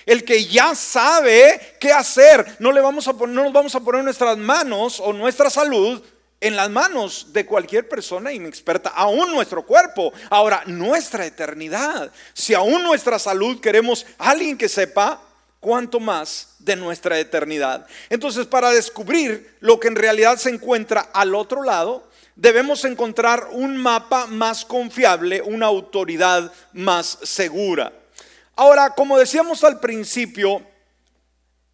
El 0.06 0.24
que 0.24 0.44
ya 0.44 0.76
sabe 0.76 1.76
qué 1.80 1.92
hacer. 1.92 2.56
No, 2.60 2.70
le 2.70 2.80
vamos 2.80 3.08
a 3.08 3.14
poner, 3.14 3.34
no 3.34 3.42
nos 3.42 3.52
vamos 3.52 3.74
a 3.74 3.80
poner 3.80 4.04
nuestras 4.04 4.38
manos 4.38 5.00
o 5.00 5.12
nuestra 5.12 5.50
salud 5.50 6.00
en 6.40 6.56
las 6.56 6.70
manos 6.70 7.32
de 7.32 7.44
cualquier 7.44 7.88
persona 7.88 8.32
inexperta, 8.32 8.90
aún 8.90 9.30
nuestro 9.30 9.64
cuerpo. 9.64 10.12
Ahora, 10.30 10.62
nuestra 10.66 11.26
eternidad. 11.26 12.10
Si 12.32 12.54
aún 12.54 12.82
nuestra 12.82 13.18
salud 13.18 13.60
queremos 13.60 14.06
alguien 14.18 14.56
que 14.56 14.68
sepa, 14.68 15.20
cuánto 15.60 16.00
más 16.00 16.54
de 16.58 16.74
nuestra 16.74 17.18
eternidad. 17.18 17.86
Entonces, 18.08 18.46
para 18.46 18.70
descubrir 18.70 19.56
lo 19.60 19.78
que 19.78 19.88
en 19.88 19.96
realidad 19.96 20.38
se 20.38 20.50
encuentra 20.50 21.10
al 21.12 21.34
otro 21.34 21.62
lado, 21.62 22.08
debemos 22.34 22.84
encontrar 22.86 23.48
un 23.52 23.76
mapa 23.76 24.26
más 24.26 24.64
confiable, 24.64 25.42
una 25.42 25.66
autoridad 25.66 26.50
más 26.72 27.18
segura. 27.22 27.92
Ahora, 28.56 28.94
como 28.94 29.18
decíamos 29.18 29.62
al 29.62 29.78
principio, 29.80 30.62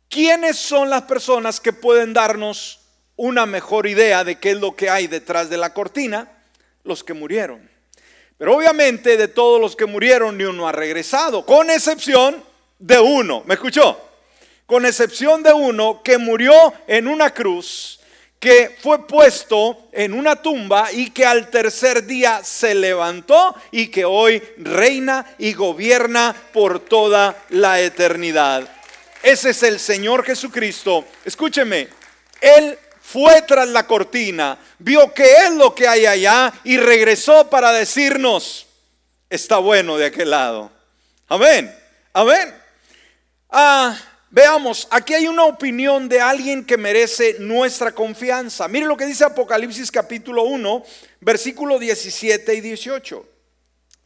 ¿quiénes 0.08 0.56
son 0.56 0.90
las 0.90 1.02
personas 1.02 1.60
que 1.60 1.72
pueden 1.72 2.12
darnos 2.12 2.80
una 3.16 3.46
mejor 3.46 3.86
idea 3.86 4.24
de 4.24 4.38
qué 4.38 4.52
es 4.52 4.58
lo 4.58 4.76
que 4.76 4.90
hay 4.90 5.06
detrás 5.06 5.48
de 5.50 5.56
la 5.56 5.72
cortina? 5.72 6.30
Los 6.84 7.02
que 7.02 7.14
murieron. 7.14 7.68
Pero 8.38 8.56
obviamente 8.56 9.16
de 9.16 9.28
todos 9.28 9.60
los 9.60 9.74
que 9.74 9.86
murieron 9.86 10.36
ni 10.36 10.44
uno 10.44 10.68
ha 10.68 10.72
regresado, 10.72 11.46
con 11.46 11.70
excepción 11.70 12.44
de 12.78 12.98
uno, 12.98 13.42
¿me 13.46 13.54
escuchó? 13.54 13.98
Con 14.66 14.84
excepción 14.84 15.42
de 15.42 15.52
uno 15.52 16.02
que 16.02 16.18
murió 16.18 16.74
en 16.86 17.08
una 17.08 17.32
cruz, 17.32 18.00
que 18.38 18.76
fue 18.82 19.06
puesto 19.06 19.88
en 19.92 20.12
una 20.12 20.42
tumba 20.42 20.92
y 20.92 21.10
que 21.10 21.24
al 21.24 21.48
tercer 21.48 22.04
día 22.04 22.44
se 22.44 22.74
levantó 22.74 23.54
y 23.70 23.88
que 23.88 24.04
hoy 24.04 24.42
reina 24.58 25.34
y 25.38 25.54
gobierna 25.54 26.36
por 26.52 26.80
toda 26.80 27.36
la 27.48 27.80
eternidad. 27.80 28.68
Ese 29.22 29.50
es 29.50 29.62
el 29.62 29.80
Señor 29.80 30.24
Jesucristo. 30.24 31.06
Escúcheme, 31.24 31.88
Él 32.40 32.78
fue 33.06 33.40
tras 33.42 33.68
la 33.68 33.86
cortina, 33.86 34.58
vio 34.80 35.14
que 35.14 35.22
es 35.22 35.52
lo 35.52 35.72
que 35.76 35.86
hay 35.86 36.06
allá 36.06 36.52
y 36.64 36.76
regresó 36.76 37.48
para 37.48 37.70
decirnos, 37.70 38.66
está 39.30 39.58
bueno 39.58 39.96
de 39.96 40.06
aquel 40.06 40.30
lado. 40.30 40.72
Amén, 41.28 41.72
amén. 42.12 42.52
Ah, 43.48 43.96
veamos, 44.28 44.88
aquí 44.90 45.14
hay 45.14 45.28
una 45.28 45.44
opinión 45.44 46.08
de 46.08 46.20
alguien 46.20 46.64
que 46.64 46.76
merece 46.76 47.36
nuestra 47.38 47.92
confianza. 47.92 48.66
Mire 48.66 48.86
lo 48.86 48.96
que 48.96 49.06
dice 49.06 49.22
Apocalipsis 49.22 49.92
capítulo 49.92 50.42
1, 50.42 50.82
versículo 51.20 51.78
17 51.78 52.54
y 52.54 52.60
18. 52.60 53.24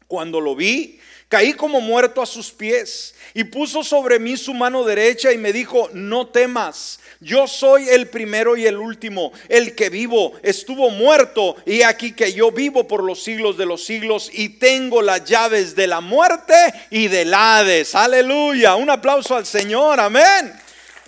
Cuando 0.09 0.43
lo 0.43 0.55
vi, 0.55 1.00
Caí 1.31 1.53
como 1.53 1.81
muerto 1.81 2.21
a 2.21 2.27
sus 2.27 2.51
pies 2.51 3.15
y 3.35 3.45
puso 3.45 3.85
sobre 3.85 4.19
mí 4.19 4.37
su 4.37 4.53
mano 4.53 4.83
derecha 4.83 5.31
y 5.31 5.39
me 5.39 5.53
dijo, 5.53 5.89
no 5.93 6.27
temas, 6.27 6.99
yo 7.21 7.47
soy 7.47 7.89
el 7.89 8.09
primero 8.09 8.57
y 8.57 8.67
el 8.67 8.77
último, 8.77 9.33
el 9.49 9.77
que 9.77 9.91
vivo, 9.91 10.33
estuvo 10.43 10.91
muerto 10.91 11.55
y 11.65 11.83
aquí 11.83 12.11
que 12.11 12.33
yo 12.33 12.51
vivo 12.51 12.89
por 12.89 13.05
los 13.05 13.23
siglos 13.23 13.57
de 13.57 13.65
los 13.65 13.85
siglos 13.85 14.29
y 14.33 14.49
tengo 14.49 15.03
las 15.03 15.25
llaves 15.25 15.77
de 15.77 15.87
la 15.87 16.01
muerte 16.01 16.53
y 16.91 17.07
del 17.07 17.33
Hades. 17.33 17.95
Aleluya, 17.95 18.75
un 18.75 18.91
aplauso 18.91 19.37
al 19.37 19.47
Señor, 19.47 20.01
amén. 20.01 20.53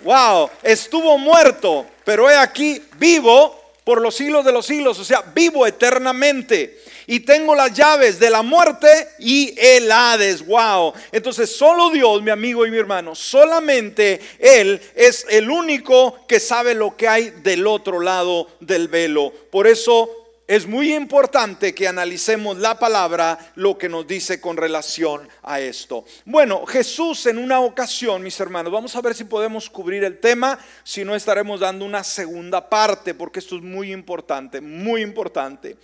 Wow, 0.05 0.49
estuvo 0.63 1.17
muerto, 1.17 1.85
pero 2.05 2.31
he 2.31 2.37
aquí 2.37 2.81
vivo 2.97 3.61
por 3.83 3.99
los 3.99 4.15
siglos 4.15 4.45
de 4.45 4.53
los 4.53 4.65
siglos, 4.65 4.97
o 4.99 5.03
sea, 5.03 5.21
vivo 5.35 5.67
eternamente 5.67 6.81
y 7.07 7.21
tengo 7.21 7.55
las 7.55 7.73
llaves 7.73 8.19
de 8.19 8.29
la 8.29 8.41
muerte 8.41 8.87
y 9.19 9.53
el 9.57 9.91
Hades. 9.91 10.45
Wow. 10.45 10.93
Entonces, 11.11 11.55
solo 11.55 11.89
Dios, 11.89 12.21
mi 12.21 12.31
amigo 12.31 12.65
y 12.65 12.71
mi 12.71 12.77
hermano, 12.77 13.15
solamente 13.15 14.19
Él 14.39 14.81
es 14.95 15.25
el 15.29 15.49
único 15.49 16.25
que 16.27 16.39
sabe 16.39 16.73
lo 16.73 16.95
que 16.95 17.07
hay 17.07 17.29
del 17.29 17.67
otro 17.67 17.99
lado 17.99 18.47
del 18.59 18.87
velo. 18.87 19.31
Por 19.51 19.67
eso 19.67 20.23
es 20.45 20.67
muy 20.67 20.93
importante 20.93 21.73
que 21.73 21.87
analicemos 21.87 22.57
la 22.57 22.77
palabra, 22.77 23.53
lo 23.55 23.77
que 23.77 23.87
nos 23.87 24.05
dice 24.05 24.41
con 24.41 24.57
relación 24.57 25.27
a 25.41 25.61
esto. 25.61 26.03
Bueno, 26.25 26.65
Jesús 26.65 27.25
en 27.27 27.37
una 27.37 27.61
ocasión, 27.61 28.21
mis 28.21 28.39
hermanos, 28.41 28.71
vamos 28.71 28.93
a 28.95 29.01
ver 29.01 29.15
si 29.15 29.23
podemos 29.23 29.69
cubrir 29.69 30.03
el 30.03 30.19
tema, 30.19 30.59
si 30.83 31.05
no 31.05 31.15
estaremos 31.15 31.61
dando 31.61 31.85
una 31.85 32.03
segunda 32.03 32.69
parte, 32.69 33.13
porque 33.13 33.39
esto 33.39 33.55
es 33.55 33.61
muy 33.61 33.93
importante, 33.93 34.59
muy 34.59 35.01
importante. 35.01 35.77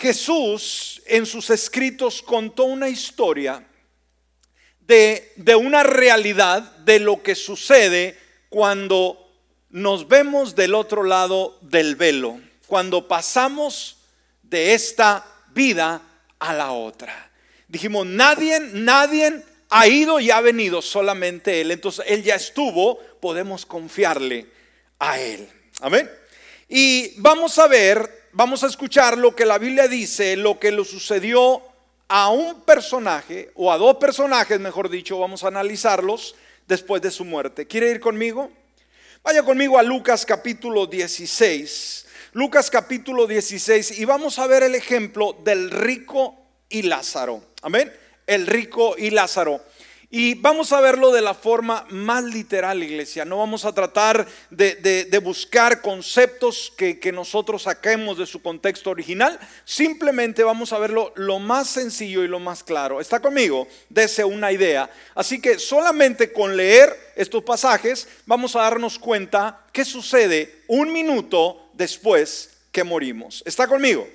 Jesús 0.00 1.02
en 1.06 1.26
sus 1.26 1.50
escritos 1.50 2.22
contó 2.22 2.64
una 2.64 2.88
historia 2.88 3.66
de, 4.80 5.32
de 5.36 5.54
una 5.54 5.82
realidad 5.82 6.62
de 6.78 7.00
lo 7.00 7.22
que 7.22 7.34
sucede 7.34 8.18
cuando 8.48 9.30
nos 9.70 10.08
vemos 10.08 10.54
del 10.54 10.74
otro 10.74 11.02
lado 11.02 11.58
del 11.60 11.96
velo, 11.96 12.40
cuando 12.66 13.06
pasamos 13.06 13.98
de 14.42 14.74
esta 14.74 15.26
vida 15.52 16.00
a 16.38 16.54
la 16.54 16.72
otra. 16.72 17.30
Dijimos, 17.68 18.06
nadie, 18.06 18.60
nadie 18.60 19.42
ha 19.70 19.88
ido 19.88 20.20
y 20.20 20.30
ha 20.30 20.40
venido, 20.40 20.80
solamente 20.80 21.60
Él. 21.60 21.72
Entonces 21.72 22.04
Él 22.08 22.22
ya 22.22 22.36
estuvo, 22.36 22.98
podemos 23.20 23.66
confiarle 23.66 24.46
a 24.98 25.18
Él. 25.20 25.48
Amén. 25.80 26.10
Y 26.68 27.20
vamos 27.20 27.58
a 27.58 27.66
ver 27.66 28.25
vamos 28.36 28.62
a 28.62 28.66
escuchar 28.66 29.16
lo 29.16 29.34
que 29.34 29.46
la 29.46 29.56
Biblia 29.56 29.88
dice, 29.88 30.36
lo 30.36 30.60
que 30.60 30.70
le 30.70 30.84
sucedió 30.84 31.62
a 32.06 32.28
un 32.28 32.60
personaje, 32.60 33.50
o 33.54 33.72
a 33.72 33.78
dos 33.78 33.96
personajes, 33.96 34.60
mejor 34.60 34.90
dicho, 34.90 35.18
vamos 35.18 35.42
a 35.42 35.48
analizarlos 35.48 36.36
después 36.68 37.00
de 37.00 37.10
su 37.10 37.24
muerte. 37.24 37.66
¿Quiere 37.66 37.90
ir 37.90 37.98
conmigo? 37.98 38.50
Vaya 39.24 39.42
conmigo 39.42 39.78
a 39.78 39.82
Lucas 39.82 40.26
capítulo 40.26 40.86
16. 40.86 42.06
Lucas 42.32 42.70
capítulo 42.70 43.26
16 43.26 43.98
y 43.98 44.04
vamos 44.04 44.38
a 44.38 44.46
ver 44.46 44.62
el 44.62 44.74
ejemplo 44.74 45.34
del 45.42 45.70
rico 45.70 46.36
y 46.68 46.82
Lázaro. 46.82 47.42
Amén. 47.62 47.90
El 48.26 48.46
rico 48.46 48.96
y 48.98 49.10
Lázaro. 49.10 49.62
Y 50.18 50.32
vamos 50.32 50.72
a 50.72 50.80
verlo 50.80 51.12
de 51.12 51.20
la 51.20 51.34
forma 51.34 51.84
más 51.90 52.24
literal, 52.24 52.82
iglesia. 52.82 53.26
No 53.26 53.36
vamos 53.36 53.66
a 53.66 53.74
tratar 53.74 54.26
de, 54.48 55.20
buscar 55.22 55.82
conceptos 55.82 56.72
que, 56.74 56.98
que, 56.98 57.12
nosotros 57.12 57.64
saquemos 57.64 58.16
de 58.16 58.24
su 58.24 58.40
contexto 58.40 58.88
original. 58.88 59.38
Simplemente 59.66 60.42
vamos 60.42 60.72
a 60.72 60.78
verlo 60.78 61.12
lo 61.16 61.38
más 61.38 61.68
sencillo 61.68 62.24
y 62.24 62.28
lo 62.28 62.40
más 62.40 62.64
claro. 62.64 62.98
¿Está 62.98 63.20
conmigo? 63.20 63.68
Dese 63.90 64.24
una 64.24 64.50
idea. 64.52 64.88
Así 65.14 65.38
que 65.38 65.58
solamente 65.58 66.32
con 66.32 66.56
leer 66.56 66.98
estos 67.14 67.44
pasajes 67.44 68.08
vamos 68.24 68.56
a 68.56 68.62
darnos 68.62 68.98
cuenta 68.98 69.66
qué 69.70 69.84
sucede 69.84 70.62
un 70.66 70.94
minuto 70.94 71.68
después 71.74 72.52
que 72.72 72.84
morimos. 72.84 73.42
¿Está 73.44 73.66
conmigo? 73.66 74.08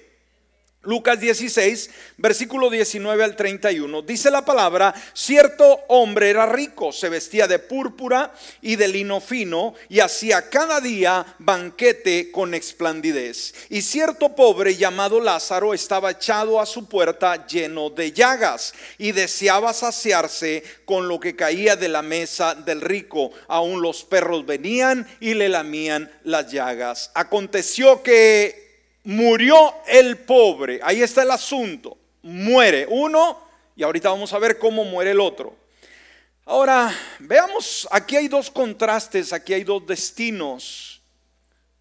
Lucas 0.83 1.19
16, 1.19 1.91
versículo 2.17 2.71
19 2.71 3.23
al 3.23 3.35
31. 3.35 4.01
Dice 4.01 4.31
la 4.31 4.43
palabra, 4.43 4.95
cierto 5.13 5.81
hombre 5.89 6.31
era 6.31 6.47
rico, 6.47 6.91
se 6.91 7.07
vestía 7.07 7.47
de 7.47 7.59
púrpura 7.59 8.33
y 8.63 8.77
de 8.77 8.87
lino 8.87 9.21
fino 9.21 9.75
y 9.89 9.99
hacía 9.99 10.49
cada 10.49 10.81
día 10.81 11.35
banquete 11.37 12.31
con 12.31 12.55
esplandidez. 12.55 13.53
Y 13.69 13.83
cierto 13.83 14.35
pobre 14.35 14.75
llamado 14.75 15.19
Lázaro 15.19 15.75
estaba 15.75 16.09
echado 16.09 16.59
a 16.59 16.65
su 16.65 16.87
puerta 16.87 17.45
lleno 17.45 17.91
de 17.91 18.11
llagas 18.11 18.73
y 18.97 19.11
deseaba 19.11 19.73
saciarse 19.73 20.63
con 20.85 21.07
lo 21.07 21.19
que 21.19 21.35
caía 21.35 21.75
de 21.75 21.89
la 21.89 22.01
mesa 22.01 22.55
del 22.55 22.81
rico. 22.81 23.29
Aún 23.47 23.83
los 23.83 24.03
perros 24.03 24.47
venían 24.47 25.07
y 25.19 25.35
le 25.35 25.47
lamían 25.47 26.11
las 26.23 26.51
llagas. 26.51 27.11
Aconteció 27.13 28.01
que 28.01 28.70
murió 29.03 29.73
el 29.87 30.17
pobre. 30.17 30.79
Ahí 30.83 31.01
está 31.01 31.23
el 31.23 31.31
asunto. 31.31 31.97
Muere 32.23 32.85
uno 32.89 33.39
y 33.75 33.83
ahorita 33.83 34.09
vamos 34.09 34.33
a 34.33 34.39
ver 34.39 34.57
cómo 34.57 34.83
muere 34.83 35.11
el 35.11 35.19
otro. 35.19 35.55
Ahora, 36.45 36.93
veamos, 37.19 37.87
aquí 37.91 38.15
hay 38.15 38.27
dos 38.27 38.51
contrastes, 38.51 39.31
aquí 39.31 39.53
hay 39.53 39.63
dos 39.63 39.85
destinos 39.85 41.01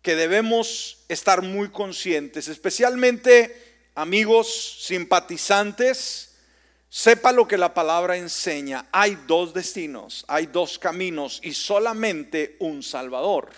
que 0.02 0.14
debemos 0.14 0.98
estar 1.09 1.42
muy 1.42 1.68
conscientes, 1.68 2.48
especialmente 2.48 3.54
amigos 3.94 4.78
simpatizantes, 4.80 6.37
sepa 6.88 7.33
lo 7.33 7.46
que 7.46 7.59
la 7.59 7.74
palabra 7.74 8.16
enseña. 8.16 8.87
Hay 8.92 9.18
dos 9.26 9.52
destinos, 9.52 10.24
hay 10.28 10.46
dos 10.46 10.78
caminos 10.78 11.40
y 11.42 11.52
solamente 11.52 12.56
un 12.61 12.83
Salvador. 12.83 13.50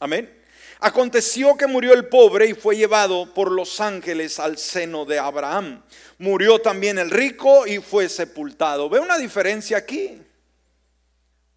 Amén. 0.00 0.32
Aconteció 0.80 1.56
que 1.56 1.66
murió 1.66 1.94
el 1.94 2.06
pobre 2.06 2.46
y 2.46 2.54
fue 2.54 2.76
llevado 2.76 3.32
por 3.32 3.50
los 3.50 3.80
ángeles 3.80 4.38
al 4.38 4.58
seno 4.58 5.04
de 5.06 5.18
Abraham. 5.18 5.82
Murió 6.18 6.60
también 6.60 6.98
el 6.98 7.10
rico 7.10 7.66
y 7.66 7.78
fue 7.78 8.08
sepultado. 8.08 8.88
¿Ve 8.90 9.00
una 9.00 9.16
diferencia 9.16 9.78
aquí? 9.78 10.20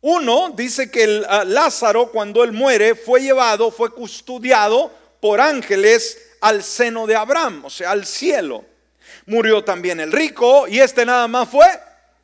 Uno 0.01 0.51
dice 0.55 0.89
que 0.89 1.03
el, 1.03 1.25
ah, 1.27 1.43
Lázaro 1.43 2.11
cuando 2.11 2.43
él 2.43 2.53
muere 2.53 2.95
fue 2.95 3.21
llevado, 3.21 3.69
fue 3.69 3.91
custodiado 3.91 4.91
por 5.19 5.41
ángeles 5.41 6.17
al 6.39 6.63
seno 6.63 7.05
de 7.05 7.15
Abraham, 7.15 7.65
o 7.65 7.69
sea, 7.69 7.91
al 7.91 8.05
cielo. 8.05 8.63
Murió 9.25 9.63
también 9.63 9.99
el 9.99 10.13
rico 10.13 10.67
y 10.67 10.79
este 10.79 11.05
nada 11.05 11.27
más 11.27 11.49
fue 11.49 11.67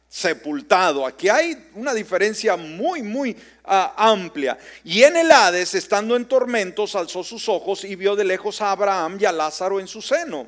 sepultado. 0.07 1.05
Aquí 1.05 1.27
hay 1.27 1.69
una 1.73 1.93
diferencia 1.93 2.55
muy, 2.55 3.01
muy 3.01 3.35
amplia. 3.67 4.57
Y 4.83 5.03
en 5.03 5.17
el 5.17 5.31
Hades, 5.31 5.73
estando 5.75 6.15
en 6.15 6.25
tormentos, 6.25 6.95
alzó 6.95 7.23
sus 7.23 7.49
ojos 7.49 7.83
y 7.83 7.95
vio 7.95 8.15
de 8.15 8.23
lejos 8.23 8.61
a 8.61 8.71
Abraham 8.71 9.17
y 9.19 9.25
a 9.25 9.31
Lázaro 9.31 9.79
en 9.79 9.87
su 9.87 10.01
seno. 10.01 10.47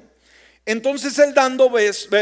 Entonces 0.68 1.18
él 1.20 1.34
dando 1.34 1.72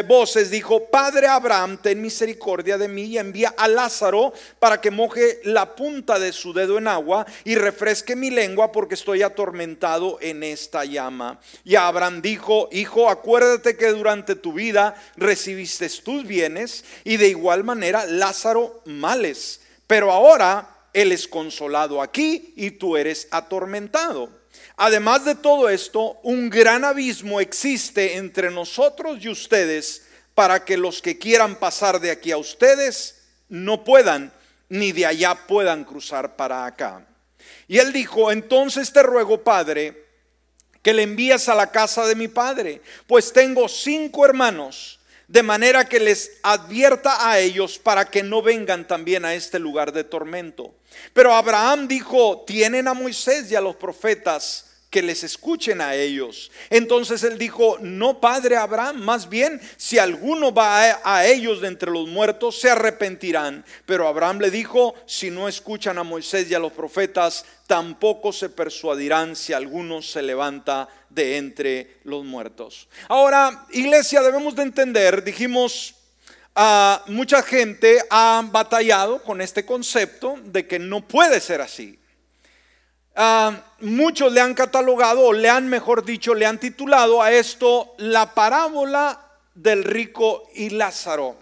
voces 0.08 0.51
dijo, 0.51 0.86
Padre 0.91 1.25
Abraham, 1.25 1.79
ten 1.81 1.99
misericordia 1.99 2.77
de 2.77 2.88
mí 2.88 3.05
y 3.05 3.17
envía 3.17 3.55
a 3.58 3.67
Lázaro 3.67 4.34
para 4.60 4.79
que 4.79 4.91
moje 4.91 5.39
la 5.45 5.75
punta 5.75 6.19
de 6.19 6.31
su 6.31 6.53
dedo 6.53 6.77
en 6.77 6.88
agua 6.88 7.25
y 7.43 7.55
refresque 7.55 8.15
mi 8.15 8.29
lengua 8.29 8.71
porque 8.71 8.93
estoy 8.93 9.23
atormentado 9.23 10.19
en 10.21 10.43
esta 10.43 10.86
llama. 10.86 11.39
Y 11.63 11.73
Abraham 11.73 12.21
dijo, 12.21 12.69
Hijo, 12.71 13.10
acuérdate 13.10 13.75
que 13.77 13.88
durante 13.88 14.36
tu 14.36 14.53
vida 14.53 14.93
recibiste 15.17 15.89
tus 15.89 16.23
bienes 16.27 16.86
y 17.03 17.17
de 17.17 17.29
igual 17.29 17.63
manera 17.63 18.05
Lázaro 18.05 18.84
males, 18.86 19.62
pero 19.88 20.12
ahora 20.12 20.74
él 20.95 21.12
es 21.12 21.27
consolado 21.27 22.01
aquí 22.01 22.53
y 22.55 22.71
tú 22.71 22.95
eres 22.95 23.27
atormentado. 23.29 24.29
Además 24.77 25.25
de 25.25 25.36
todo 25.36 25.67
esto, 25.67 26.19
un 26.23 26.49
gran 26.49 26.86
abismo 26.86 27.41
existe 27.41 28.15
entre 28.15 28.49
nosotros 28.49 29.17
y 29.21 29.27
ustedes 29.27 30.08
para 30.34 30.63
que 30.63 30.77
los 30.77 31.01
que 31.01 31.19
quieran 31.19 31.55
pasar 31.55 31.99
de 31.99 32.12
aquí 32.12 32.31
a 32.31 32.38
ustedes 32.38 33.23
no 33.49 33.84
puedan, 33.84 34.31
ni 34.69 34.93
de 34.93 35.05
allá 35.05 35.36
puedan 35.47 35.84
cruzar 35.84 36.38
para 36.38 36.65
acá. 36.65 37.05
Y 37.67 37.77
él 37.77 37.91
dijo, 37.91 38.31
entonces 38.31 38.93
te 38.93 39.03
ruego, 39.03 39.43
Padre, 39.43 40.05
que 40.81 40.93
le 40.93 41.03
envíes 41.03 41.49
a 41.49 41.55
la 41.55 41.71
casa 41.71 42.05
de 42.05 42.15
mi 42.15 42.29
Padre, 42.29 42.81
pues 43.05 43.34
tengo 43.34 43.67
cinco 43.67 44.25
hermanos, 44.25 44.94
de 45.27 45.43
manera 45.43 45.88
que 45.88 45.99
les 45.99 46.33
advierta 46.43 47.29
a 47.29 47.39
ellos 47.39 47.79
para 47.79 48.05
que 48.05 48.23
no 48.23 48.41
vengan 48.41 48.88
también 48.88 49.25
a 49.25 49.33
este 49.33 49.59
lugar 49.59 49.91
de 49.91 50.03
tormento. 50.03 50.75
Pero 51.13 51.33
Abraham 51.33 51.88
dijo, 51.88 52.43
tienen 52.45 52.88
a 52.88 52.93
Moisés 52.93 53.51
y 53.51 53.55
a 53.55 53.61
los 53.61 53.75
profetas 53.75 54.65
que 54.95 55.01
les 55.01 55.25
escuchen 55.25 55.81
a 55.81 55.93
ellos. 55.93 56.49
Entonces 56.69 57.21
él 57.23 57.38
dijo, 57.38 57.77
no 57.81 58.21
padre 58.21 58.55
Abraham, 58.55 59.01
más 59.01 59.27
bien 59.27 59.59
si 59.75 59.97
alguno 59.97 60.53
va 60.53 61.01
a, 61.03 61.27
ellos 61.27 61.59
de 61.59 61.67
entre 61.67 61.91
los 61.91 62.07
muertos, 62.07 62.61
se 62.61 62.69
arrepentirán. 62.69 63.65
Pero 63.85 64.07
Abraham 64.07 64.39
le 64.39 64.51
dijo, 64.51 64.95
si 65.05 65.31
no 65.31 65.49
escuchan 65.49 65.97
a 65.97 66.03
Moisés 66.03 66.49
y 66.49 66.55
a 66.55 66.59
los 66.59 66.71
profetas, 66.71 67.43
tampoco 67.67 68.31
se 68.31 68.47
persuadirán 68.47 69.35
si 69.35 69.51
alguno 69.51 70.01
se 70.01 70.21
levanta 70.21 70.88
de 71.15 71.38
entre 71.38 71.97
los 72.04 72.23
muertos. 72.23 72.88
Ahora, 73.08 73.65
iglesia, 73.71 74.21
debemos 74.21 74.56
de 74.56 74.63
entender, 74.63 75.23
dijimos, 75.23 75.95
mucha 77.08 77.41
gente 77.41 78.04
ha 78.10 78.43
batallado 78.51 79.23
con 79.23 79.41
este 79.41 79.65
concepto 79.65 80.36
de 80.43 80.67
que 80.67 80.78
no 80.78 81.08
puede 81.08 81.39
ser 81.39 81.62
así. 81.62 81.97
Muchos 83.80 84.32
le 84.32 84.41
han 84.41 84.54
catalogado, 84.54 85.21
o 85.21 85.34
le 85.34 85.49
han, 85.49 85.67
mejor 85.69 86.04
dicho, 86.06 86.36
le 86.36 86.45
han 86.45 86.60
titulado 86.60 87.21
a 87.21 87.32
esto 87.32 87.95
la 87.97 88.34
parábola 88.34 89.21
del 89.54 89.86
rico 89.86 90.43
y 90.54 90.69
Lázaro. 90.69 91.38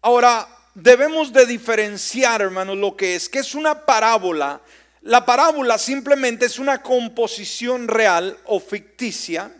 Ahora, 0.00 0.48
debemos 0.74 1.32
de 1.32 1.46
diferenciar, 1.46 2.40
hermanos, 2.40 2.78
lo 2.78 2.96
que 2.96 3.14
es, 3.14 3.28
que 3.28 3.40
es 3.40 3.54
una 3.54 3.84
parábola. 3.84 4.60
La 5.04 5.26
parábola 5.26 5.76
simplemente 5.76 6.46
es 6.46 6.58
una 6.58 6.80
composición 6.80 7.88
real 7.88 8.38
o 8.46 8.58
ficticia, 8.58 9.52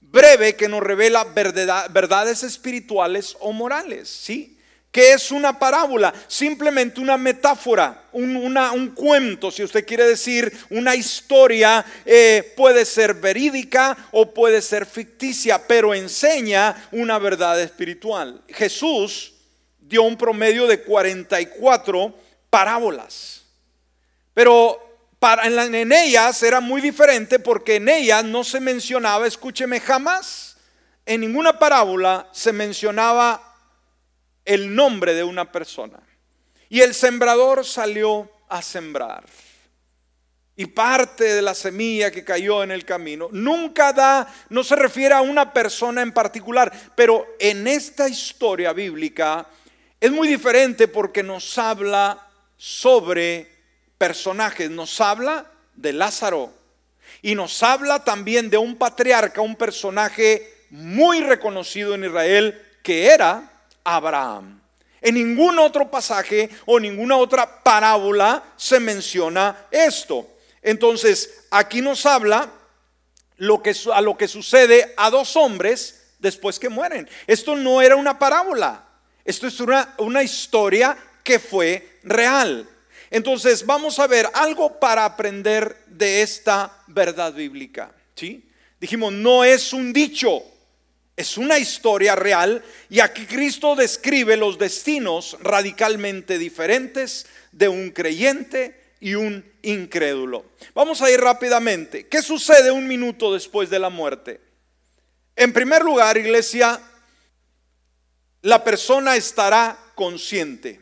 breve, 0.00 0.54
que 0.54 0.68
nos 0.68 0.80
revela 0.80 1.24
verdades 1.24 2.44
espirituales 2.44 3.36
o 3.40 3.52
morales, 3.52 4.08
¿sí? 4.08 4.56
que 4.92 5.12
es 5.12 5.32
una 5.32 5.58
parábola? 5.58 6.14
Simplemente 6.28 7.00
una 7.00 7.16
metáfora, 7.16 8.04
un, 8.12 8.92
cuento, 8.94 9.50
si 9.50 9.64
usted 9.64 9.84
quiere 9.84 10.04
decir, 10.04 10.56
una 10.70 10.94
historia, 10.94 11.84
eh, 12.04 12.54
puede 12.56 12.84
ser 12.84 13.14
verídica 13.14 13.96
o 14.12 14.32
puede 14.32 14.62
ser 14.62 14.86
ficticia, 14.86 15.66
pero 15.66 15.94
enseña 15.94 16.88
una 16.92 17.18
verdad 17.18 17.60
espiritual. 17.60 18.40
Jesús 18.48 19.34
dio 19.80 20.04
un 20.04 20.16
promedio 20.16 20.68
de 20.68 20.80
44 20.80 22.14
parábolas, 22.48 23.45
pero 24.36 25.00
en, 25.44 25.74
en 25.74 25.92
ellas 25.92 26.42
era 26.42 26.60
muy 26.60 26.82
diferente 26.82 27.38
porque 27.38 27.76
en 27.76 27.88
ellas 27.88 28.22
no 28.22 28.44
se 28.44 28.60
mencionaba, 28.60 29.26
escúcheme, 29.26 29.80
jamás 29.80 30.58
en 31.06 31.22
ninguna 31.22 31.58
parábola 31.58 32.28
se 32.32 32.52
mencionaba 32.52 33.54
el 34.44 34.74
nombre 34.74 35.14
de 35.14 35.24
una 35.24 35.50
persona. 35.50 36.00
Y 36.68 36.82
el 36.82 36.92
sembrador 36.92 37.64
salió 37.64 38.30
a 38.50 38.60
sembrar. 38.60 39.24
Y 40.54 40.66
parte 40.66 41.24
de 41.32 41.40
la 41.40 41.54
semilla 41.54 42.10
que 42.10 42.22
cayó 42.22 42.62
en 42.62 42.72
el 42.72 42.84
camino 42.84 43.30
nunca 43.32 43.94
da, 43.94 44.30
no 44.50 44.62
se 44.62 44.76
refiere 44.76 45.14
a 45.14 45.22
una 45.22 45.50
persona 45.50 46.02
en 46.02 46.12
particular, 46.12 46.70
pero 46.94 47.26
en 47.38 47.66
esta 47.66 48.06
historia 48.06 48.74
bíblica 48.74 49.46
es 49.98 50.12
muy 50.12 50.28
diferente 50.28 50.88
porque 50.88 51.22
nos 51.22 51.56
habla 51.56 52.28
sobre 52.58 53.55
personajes, 53.98 54.70
nos 54.70 55.00
habla 55.00 55.50
de 55.74 55.92
Lázaro 55.92 56.52
y 57.22 57.34
nos 57.34 57.62
habla 57.62 58.04
también 58.04 58.50
de 58.50 58.58
un 58.58 58.76
patriarca, 58.76 59.40
un 59.40 59.56
personaje 59.56 60.66
muy 60.70 61.20
reconocido 61.20 61.94
en 61.94 62.04
Israel 62.04 62.62
que 62.82 63.06
era 63.06 63.50
Abraham. 63.84 64.60
En 65.00 65.14
ningún 65.14 65.58
otro 65.58 65.90
pasaje 65.90 66.50
o 66.64 66.80
ninguna 66.80 67.16
otra 67.16 67.62
parábola 67.62 68.42
se 68.56 68.80
menciona 68.80 69.66
esto. 69.70 70.26
Entonces, 70.62 71.44
aquí 71.50 71.80
nos 71.80 72.06
habla 72.06 72.50
lo 73.36 73.62
que, 73.62 73.74
a 73.92 74.00
lo 74.00 74.16
que 74.16 74.26
sucede 74.26 74.94
a 74.96 75.10
dos 75.10 75.36
hombres 75.36 76.14
después 76.18 76.58
que 76.58 76.68
mueren. 76.68 77.08
Esto 77.26 77.54
no 77.54 77.80
era 77.82 77.96
una 77.96 78.18
parábola. 78.18 78.84
Esto 79.24 79.46
es 79.46 79.60
una, 79.60 79.94
una 79.98 80.22
historia 80.22 80.96
que 81.22 81.38
fue 81.38 81.98
real. 82.02 82.68
Entonces, 83.16 83.64
vamos 83.64 83.98
a 83.98 84.06
ver 84.06 84.28
algo 84.34 84.78
para 84.78 85.06
aprender 85.06 85.74
de 85.86 86.20
esta 86.20 86.82
verdad 86.86 87.32
bíblica. 87.32 87.90
¿sí? 88.14 88.46
Dijimos, 88.78 89.10
no 89.10 89.42
es 89.42 89.72
un 89.72 89.90
dicho, 89.90 90.42
es 91.16 91.38
una 91.38 91.58
historia 91.58 92.14
real 92.14 92.62
y 92.90 93.00
aquí 93.00 93.24
Cristo 93.24 93.74
describe 93.74 94.36
los 94.36 94.58
destinos 94.58 95.38
radicalmente 95.40 96.36
diferentes 96.36 97.24
de 97.52 97.68
un 97.68 97.88
creyente 97.88 98.78
y 99.00 99.14
un 99.14 99.50
incrédulo. 99.62 100.44
Vamos 100.74 101.00
a 101.00 101.10
ir 101.10 101.18
rápidamente. 101.18 102.08
¿Qué 102.08 102.20
sucede 102.20 102.70
un 102.70 102.86
minuto 102.86 103.32
después 103.32 103.70
de 103.70 103.78
la 103.78 103.88
muerte? 103.88 104.42
En 105.34 105.54
primer 105.54 105.82
lugar, 105.82 106.18
iglesia, 106.18 106.78
la 108.42 108.62
persona 108.62 109.16
estará 109.16 109.78
consciente. 109.94 110.78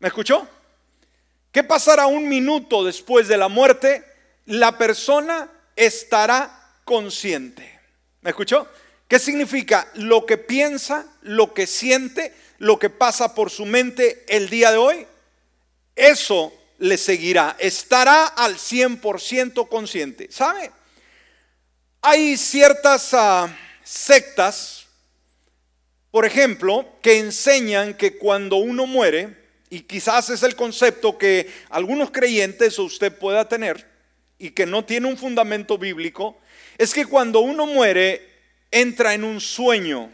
¿Me 0.00 0.08
escuchó? 0.08 0.48
¿Qué 1.56 1.64
pasará 1.64 2.06
un 2.06 2.28
minuto 2.28 2.84
después 2.84 3.28
de 3.28 3.38
la 3.38 3.48
muerte? 3.48 4.04
La 4.44 4.76
persona 4.76 5.50
estará 5.74 6.74
consciente. 6.84 7.80
¿Me 8.20 8.28
escuchó? 8.28 8.68
¿Qué 9.08 9.18
significa? 9.18 9.90
Lo 9.94 10.26
que 10.26 10.36
piensa, 10.36 11.06
lo 11.22 11.54
que 11.54 11.66
siente, 11.66 12.34
lo 12.58 12.78
que 12.78 12.90
pasa 12.90 13.34
por 13.34 13.50
su 13.50 13.64
mente 13.64 14.26
el 14.28 14.50
día 14.50 14.70
de 14.70 14.76
hoy, 14.76 15.06
eso 15.94 16.52
le 16.76 16.98
seguirá. 16.98 17.56
Estará 17.58 18.26
al 18.26 18.56
100% 18.56 19.66
consciente. 19.66 20.28
¿Sabe? 20.30 20.70
Hay 22.02 22.36
ciertas 22.36 23.14
ah, 23.14 23.48
sectas, 23.82 24.88
por 26.10 26.26
ejemplo, 26.26 26.86
que 27.00 27.18
enseñan 27.18 27.94
que 27.94 28.18
cuando 28.18 28.56
uno 28.56 28.86
muere, 28.86 29.45
y 29.70 29.80
quizás 29.80 30.30
es 30.30 30.42
el 30.42 30.54
concepto 30.54 31.18
que 31.18 31.50
algunos 31.70 32.10
creyentes 32.10 32.78
o 32.78 32.84
usted 32.84 33.16
pueda 33.16 33.48
tener 33.48 33.86
y 34.38 34.50
que 34.50 34.66
no 34.66 34.84
tiene 34.84 35.08
un 35.08 35.16
fundamento 35.16 35.78
bíblico, 35.78 36.38
es 36.78 36.92
que 36.92 37.06
cuando 37.06 37.40
uno 37.40 37.66
muere 37.66 38.36
entra 38.70 39.14
en 39.14 39.24
un 39.24 39.40
sueño. 39.40 40.12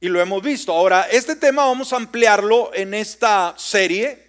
Y 0.00 0.08
lo 0.08 0.20
hemos 0.20 0.42
visto. 0.42 0.72
Ahora, 0.72 1.08
este 1.10 1.34
tema 1.34 1.64
vamos 1.64 1.92
a 1.92 1.96
ampliarlo 1.96 2.70
en 2.74 2.92
esta 2.92 3.54
serie 3.56 4.22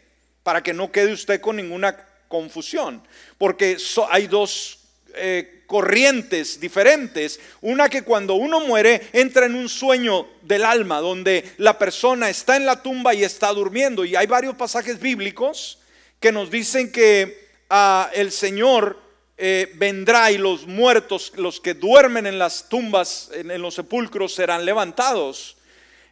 para 0.43 0.63
que 0.63 0.73
no 0.73 0.91
quede 0.91 1.12
usted 1.12 1.41
con 1.41 1.58
ninguna 1.58 1.97
confusión, 2.27 3.05
porque 3.38 3.77
hay 4.10 4.27
dos 4.27 4.85
eh, 5.17 5.63
corrientes 5.65 6.60
diferentes. 6.60 7.39
Una 7.62 7.89
que 7.89 8.04
cuando 8.04 8.36
uno 8.36 8.60
muere 8.60 9.08
entra 9.13 9.45
en 9.45 9.56
un 9.56 9.69
sueño 9.69 10.28
del 10.41 10.63
alma, 10.63 10.99
donde 10.99 11.43
la 11.58 11.78
persona 11.78 12.30
está 12.30 12.56
en 12.56 12.65
la 12.65 12.82
tumba 12.82 13.13
y 13.13 13.23
está 13.23 13.51
durmiendo. 13.51 14.06
Y 14.06 14.15
hay 14.15 14.28
varios 14.28 14.56
pasajes 14.56 14.99
bíblicos 14.99 15.80
que 16.19 16.32
nos 16.32 16.49
dicen 16.49 16.91
que 16.91 17.49
ah, 17.69 18.10
el 18.13 18.32
Señor 18.32 18.99
eh, 19.38 19.71
vendrá 19.75 20.32
y 20.32 20.38
los 20.38 20.65
muertos, 20.65 21.34
los 21.36 21.60
que 21.60 21.73
duermen 21.73 22.25
en 22.25 22.39
las 22.39 22.69
tumbas, 22.69 23.30
en, 23.34 23.62
los 23.62 23.75
sepulcros, 23.75 24.34
serán 24.34 24.63
levantados. 24.63 25.58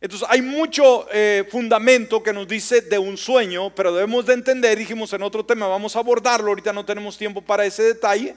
Entonces 0.01 0.27
hay 0.29 0.41
mucho 0.41 1.07
eh, 1.13 1.47
fundamento 1.49 2.21
que 2.21 2.33
nos 2.33 2.45
dice 2.45 2.81
de 2.81 2.99
un 2.99 3.17
sueño, 3.17 3.73
pero 3.73 3.93
debemos 3.93 4.25
de 4.25 4.33
entender, 4.33 4.77
dijimos 4.77 5.13
en 5.13 5.23
otro 5.23 5.45
tema, 5.45 5.67
vamos 5.67 5.95
a 5.95 5.99
abordarlo, 5.99 6.49
ahorita 6.49 6.73
no 6.73 6.83
tenemos 6.83 7.17
tiempo 7.17 7.41
para 7.41 7.65
ese 7.65 7.83
detalle 7.83 8.35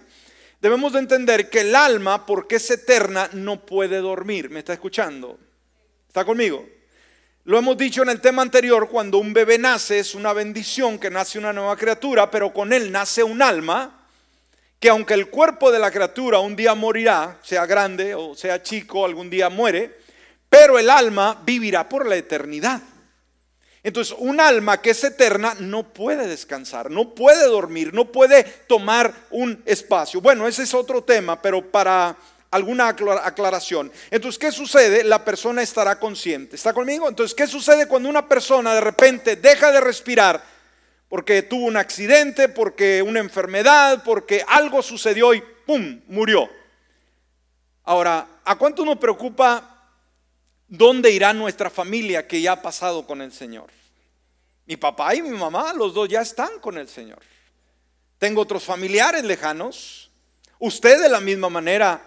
debemos 0.60 0.92
de 0.92 1.00
entender 1.00 1.50
que 1.50 1.60
el 1.60 1.74
alma, 1.74 2.26
porque 2.26 2.56
es 2.56 2.70
eterna, 2.70 3.28
no 3.32 3.64
puede 3.64 3.98
dormir. 3.98 4.50
¿Me 4.50 4.60
está 4.60 4.72
escuchando? 4.72 5.38
¿Está 6.08 6.24
conmigo? 6.24 6.66
Lo 7.44 7.58
hemos 7.58 7.78
dicho 7.78 8.02
en 8.02 8.08
el 8.08 8.20
tema 8.20 8.42
anterior, 8.42 8.88
cuando 8.88 9.18
un 9.18 9.32
bebé 9.32 9.56
nace 9.56 10.00
es 10.00 10.14
una 10.14 10.32
bendición 10.32 10.98
que 10.98 11.10
nace 11.10 11.38
una 11.38 11.52
nueva 11.52 11.76
criatura, 11.76 12.30
pero 12.30 12.52
con 12.52 12.72
él 12.72 12.90
nace 12.90 13.22
un 13.22 13.40
alma 13.40 14.08
que 14.80 14.88
aunque 14.88 15.14
el 15.14 15.28
cuerpo 15.28 15.70
de 15.70 15.78
la 15.78 15.90
criatura 15.90 16.38
un 16.40 16.56
día 16.56 16.74
morirá, 16.74 17.38
sea 17.42 17.64
grande 17.66 18.14
o 18.14 18.34
sea 18.34 18.62
chico, 18.62 19.04
algún 19.04 19.30
día 19.30 19.48
muere, 19.48 19.96
pero 20.48 20.78
el 20.78 20.90
alma 20.90 21.40
vivirá 21.44 21.88
por 21.88 22.06
la 22.06 22.16
eternidad. 22.16 22.82
Entonces, 23.86 24.16
un 24.18 24.40
alma 24.40 24.82
que 24.82 24.90
es 24.90 25.04
eterna 25.04 25.54
no 25.60 25.84
puede 25.84 26.26
descansar, 26.26 26.90
no 26.90 27.14
puede 27.14 27.46
dormir, 27.46 27.94
no 27.94 28.10
puede 28.10 28.42
tomar 28.42 29.14
un 29.30 29.62
espacio. 29.64 30.20
Bueno, 30.20 30.48
ese 30.48 30.64
es 30.64 30.74
otro 30.74 31.04
tema, 31.04 31.40
pero 31.40 31.70
para 31.70 32.16
alguna 32.50 32.88
aclaración. 32.88 33.92
Entonces, 34.10 34.40
¿qué 34.40 34.50
sucede? 34.50 35.04
La 35.04 35.24
persona 35.24 35.62
estará 35.62 36.00
consciente. 36.00 36.56
¿Está 36.56 36.72
conmigo? 36.72 37.08
Entonces, 37.08 37.32
¿qué 37.32 37.46
sucede 37.46 37.86
cuando 37.86 38.08
una 38.08 38.26
persona 38.26 38.74
de 38.74 38.80
repente 38.80 39.36
deja 39.36 39.70
de 39.70 39.80
respirar 39.80 40.42
porque 41.08 41.42
tuvo 41.42 41.66
un 41.66 41.76
accidente, 41.76 42.48
porque 42.48 43.02
una 43.02 43.20
enfermedad, 43.20 44.02
porque 44.04 44.44
algo 44.48 44.82
sucedió 44.82 45.32
y 45.32 45.44
¡pum! 45.64 46.00
murió? 46.08 46.50
Ahora, 47.84 48.26
¿a 48.44 48.56
cuánto 48.56 48.84
nos 48.84 48.98
preocupa 48.98 49.75
¿Dónde 50.68 51.12
irá 51.12 51.32
nuestra 51.32 51.70
familia 51.70 52.26
que 52.26 52.40
ya 52.40 52.52
ha 52.52 52.62
pasado 52.62 53.06
con 53.06 53.22
el 53.22 53.32
Señor? 53.32 53.70
Mi 54.66 54.76
papá 54.76 55.14
y 55.14 55.22
mi 55.22 55.30
mamá, 55.30 55.72
los 55.72 55.94
dos 55.94 56.08
ya 56.08 56.20
están 56.20 56.58
con 56.60 56.76
el 56.76 56.88
Señor. 56.88 57.20
Tengo 58.18 58.40
otros 58.40 58.64
familiares 58.64 59.22
lejanos. 59.24 60.10
Usted 60.58 61.00
de 61.00 61.08
la 61.08 61.20
misma 61.20 61.48
manera. 61.48 62.02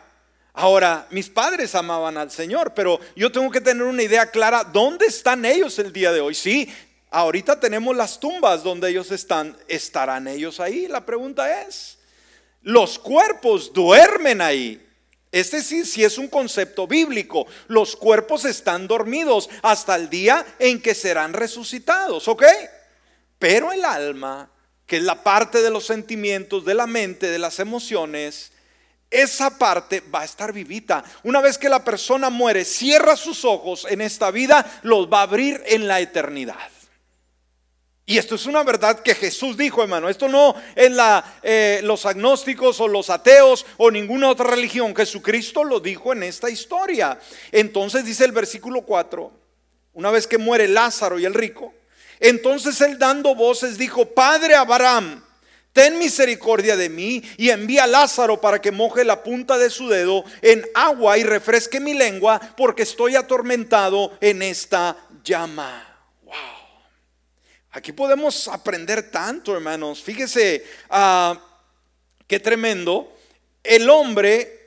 Ahora, 0.54 1.08
mis 1.12 1.30
padres 1.30 1.74
amaban 1.74 2.18
al 2.18 2.32
Señor, 2.32 2.74
pero 2.74 3.00
yo 3.16 3.32
tengo 3.32 3.50
que 3.50 3.62
tener 3.62 3.84
una 3.84 4.04
idea 4.04 4.30
clara, 4.30 4.64
¿dónde 4.64 5.06
están 5.06 5.46
ellos 5.46 5.80
el 5.80 5.94
día 5.94 6.12
de 6.12 6.20
hoy? 6.20 6.36
Sí, 6.36 6.74
ahorita 7.12 7.60
tenemos 7.62 7.96
las 7.96 8.20
tumbas 8.20 8.62
donde 8.62 8.90
ellos 8.90 9.10
están. 9.12 9.56
¿Estarán 9.70 10.28
ellos 10.28 10.60
ahí? 10.60 10.88
La 10.88 11.06
pregunta 11.06 11.62
es, 11.62 12.00
los 12.62 13.00
cuerpos 13.00 13.72
duermen 13.72 14.42
ahí. 14.42 14.86
Este 15.32 15.62
sí, 15.62 16.04
es 16.04 16.18
un 16.18 16.28
concepto 16.28 16.88
bíblico. 16.88 17.46
Los 17.68 17.96
cuerpos 17.96 18.46
están 18.46 18.88
dormidos 18.88 19.50
hasta 19.62 19.96
el 19.96 20.10
día 20.10 20.46
en 20.58 20.82
que 20.82 20.96
serán 20.96 21.34
resucitados, 21.34 22.28
¿ok? 22.28 22.44
Pero 23.38 23.72
el 23.72 23.86
alma, 23.86 24.50
que 24.88 24.98
es 24.98 25.04
la 25.04 25.24
parte 25.24 25.62
de 25.62 25.70
los 25.70 25.86
sentimientos, 25.86 26.66
de 26.66 26.74
la 26.74 26.88
mente, 26.88 27.30
de 27.30 27.38
las 27.38 27.60
emociones, 27.60 28.52
esa 29.12 29.58
parte 29.58 30.02
va 30.02 30.22
a 30.22 30.26
estar 30.26 30.52
vivita. 30.52 31.04
Una 31.24 31.42
vez 31.42 31.58
que 31.58 31.70
la 31.70 31.84
persona 31.84 32.30
muere, 32.30 32.66
cierra 32.66 33.16
sus 33.16 33.46
ojos 33.46 33.86
en 33.90 34.02
esta 34.02 34.32
vida, 34.32 34.80
los 34.84 35.12
va 35.12 35.20
a 35.20 35.24
abrir 35.24 35.64
en 35.68 35.88
la 35.88 36.00
eternidad. 36.00 36.70
Y 38.10 38.18
esto 38.18 38.34
es 38.34 38.48
una 38.48 38.64
verdad 38.64 39.02
que 39.02 39.14
Jesús 39.14 39.56
dijo, 39.56 39.84
hermano. 39.84 40.10
Esto 40.10 40.28
no 40.28 40.56
es 40.76 40.92
la, 40.92 41.24
eh, 41.44 41.80
los 41.84 42.08
agnósticos 42.08 42.80
o 42.80 42.88
los 42.88 43.12
ateos 43.12 43.68
o 43.78 43.92
ninguna 43.92 44.30
otra 44.30 44.50
religión. 44.50 44.96
Jesucristo 44.96 45.64
lo 45.64 45.80
dijo 45.80 46.12
en 46.12 46.24
esta 46.24 46.50
historia. 46.50 47.20
Entonces 47.52 48.04
dice 48.06 48.26
el 48.26 48.32
versículo 48.32 48.82
4, 48.82 49.32
una 49.94 50.10
vez 50.10 50.26
que 50.26 50.40
muere 50.40 50.68
Lázaro 50.68 51.20
y 51.20 51.26
el 51.26 51.36
rico, 51.36 51.72
entonces 52.20 52.82
él 52.82 52.98
dando 52.98 53.36
voces 53.36 53.78
dijo, 53.78 54.08
Padre 54.08 54.56
Abraham, 54.56 55.24
ten 55.72 56.00
misericordia 56.00 56.76
de 56.76 56.90
mí 56.90 57.22
y 57.38 57.52
envía 57.52 57.84
a 57.84 57.88
Lázaro 57.88 58.42
para 58.42 58.60
que 58.60 58.72
moje 58.72 59.04
la 59.04 59.22
punta 59.22 59.60
de 59.60 59.70
su 59.70 59.88
dedo 59.88 60.24
en 60.42 60.66
agua 60.74 61.20
y 61.20 61.24
refresque 61.24 61.80
mi 61.80 61.94
lengua 61.94 62.42
porque 62.58 62.82
estoy 62.82 63.16
atormentado 63.16 64.18
en 64.20 64.42
esta 64.42 64.98
llama. 65.24 65.86
Aquí 67.72 67.92
podemos 67.92 68.48
aprender 68.48 69.12
tanto, 69.12 69.54
hermanos. 69.54 70.02
Fíjese 70.02 70.66
ah, 70.90 71.40
qué 72.26 72.40
tremendo. 72.40 73.16
El 73.64 73.90
hombre 73.90 74.60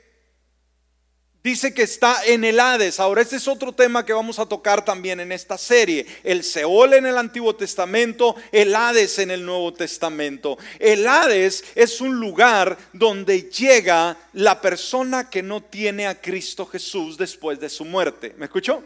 dice 1.43 1.73
que 1.73 1.81
está 1.81 2.23
en 2.25 2.45
el 2.45 2.59
Hades. 2.59 3.01
Ahora, 3.01 3.21
este 3.21 3.35
es 3.35 3.47
otro 3.49 3.73
tema 3.73 4.05
que 4.05 4.13
vamos 4.13 4.39
a 4.39 4.45
tocar 4.45 4.85
también 4.85 5.19
en 5.19 5.33
esta 5.33 5.57
serie. 5.57 6.05
El 6.23 6.45
Seol 6.45 6.93
en 6.93 7.05
el 7.05 7.17
Antiguo 7.17 7.53
Testamento, 7.53 8.35
el 8.53 8.73
Hades 8.73 9.19
en 9.19 9.31
el 9.31 9.45
Nuevo 9.45 9.73
Testamento. 9.73 10.57
El 10.79 11.05
Hades 11.05 11.65
es 11.75 11.99
un 11.99 12.15
lugar 12.15 12.77
donde 12.93 13.49
llega 13.49 14.17
la 14.31 14.61
persona 14.61 15.29
que 15.29 15.43
no 15.43 15.61
tiene 15.61 16.07
a 16.07 16.21
Cristo 16.21 16.65
Jesús 16.65 17.17
después 17.17 17.59
de 17.59 17.69
su 17.69 17.83
muerte. 17.83 18.33
¿Me 18.37 18.45
escuchó? 18.45 18.81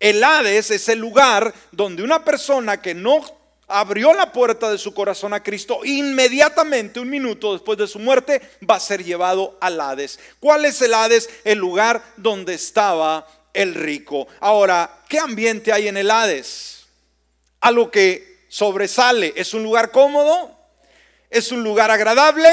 El 0.00 0.24
Hades 0.24 0.70
es 0.70 0.88
el 0.88 0.98
lugar 0.98 1.52
donde 1.70 2.02
una 2.02 2.24
persona 2.24 2.80
que 2.80 2.94
no 2.94 3.22
abrió 3.68 4.14
la 4.14 4.32
puerta 4.32 4.70
de 4.70 4.78
su 4.78 4.94
corazón 4.94 5.34
a 5.34 5.42
Cristo, 5.42 5.80
inmediatamente, 5.84 7.00
un 7.00 7.10
minuto 7.10 7.52
después 7.52 7.78
de 7.78 7.86
su 7.86 7.98
muerte, 7.98 8.40
va 8.68 8.76
a 8.76 8.80
ser 8.80 9.04
llevado 9.04 9.58
al 9.60 9.78
Hades. 9.78 10.18
¿Cuál 10.40 10.64
es 10.64 10.80
el 10.80 10.94
Hades? 10.94 11.28
El 11.44 11.58
lugar 11.58 12.02
donde 12.16 12.54
estaba 12.54 13.26
el 13.52 13.74
rico. 13.74 14.26
Ahora, 14.40 15.02
¿qué 15.06 15.18
ambiente 15.18 15.70
hay 15.70 15.88
en 15.88 15.98
el 15.98 16.10
Hades? 16.10 16.86
Algo 17.60 17.90
que 17.90 18.46
sobresale. 18.48 19.34
¿Es 19.36 19.52
un 19.52 19.62
lugar 19.62 19.90
cómodo? 19.90 20.56
¿Es 21.28 21.52
un 21.52 21.62
lugar 21.62 21.90
agradable? 21.90 22.48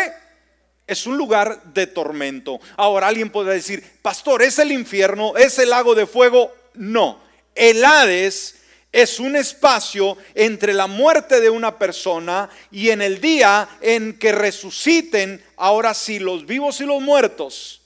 Es 0.86 1.08
un 1.08 1.18
lugar 1.18 1.64
de 1.74 1.88
tormento. 1.88 2.60
Ahora 2.76 3.08
alguien 3.08 3.32
podrá 3.32 3.54
decir, 3.54 3.84
pastor, 4.02 4.42
¿es 4.44 4.60
el 4.60 4.72
infierno? 4.72 5.36
¿Es 5.38 5.58
el 5.60 5.70
lago 5.70 5.96
de 5.96 6.06
fuego? 6.06 6.54
No. 6.74 7.27
El 7.58 7.84
Hades 7.84 8.56
es 8.92 9.20
un 9.20 9.36
espacio 9.36 10.18
entre 10.34 10.74
la 10.74 10.88
muerte 10.88 11.42
de 11.42 11.50
una 11.50 11.78
persona 11.78 12.50
y 12.72 12.90
en 12.90 13.02
el 13.02 13.20
día 13.20 13.68
en 13.82 14.18
que 14.18 14.32
resuciten, 14.32 15.44
ahora 15.58 15.94
sí, 15.94 16.20
los 16.20 16.46
vivos 16.46 16.80
y 16.82 16.86
los 16.86 17.02
muertos, 17.02 17.82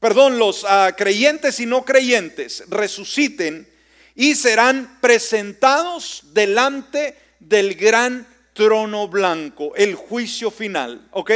perdón, 0.00 0.38
los 0.38 0.64
ah, 0.68 0.92
creyentes 0.96 1.58
y 1.60 1.66
no 1.66 1.84
creyentes, 1.84 2.64
resuciten 2.68 3.68
y 4.14 4.34
serán 4.34 4.98
presentados 5.00 6.22
delante 6.32 7.16
del 7.40 7.74
gran 7.74 8.26
trono 8.52 9.08
blanco, 9.08 9.74
el 9.74 9.94
juicio 9.94 10.50
final, 10.50 11.08
¿ok? 11.10 11.32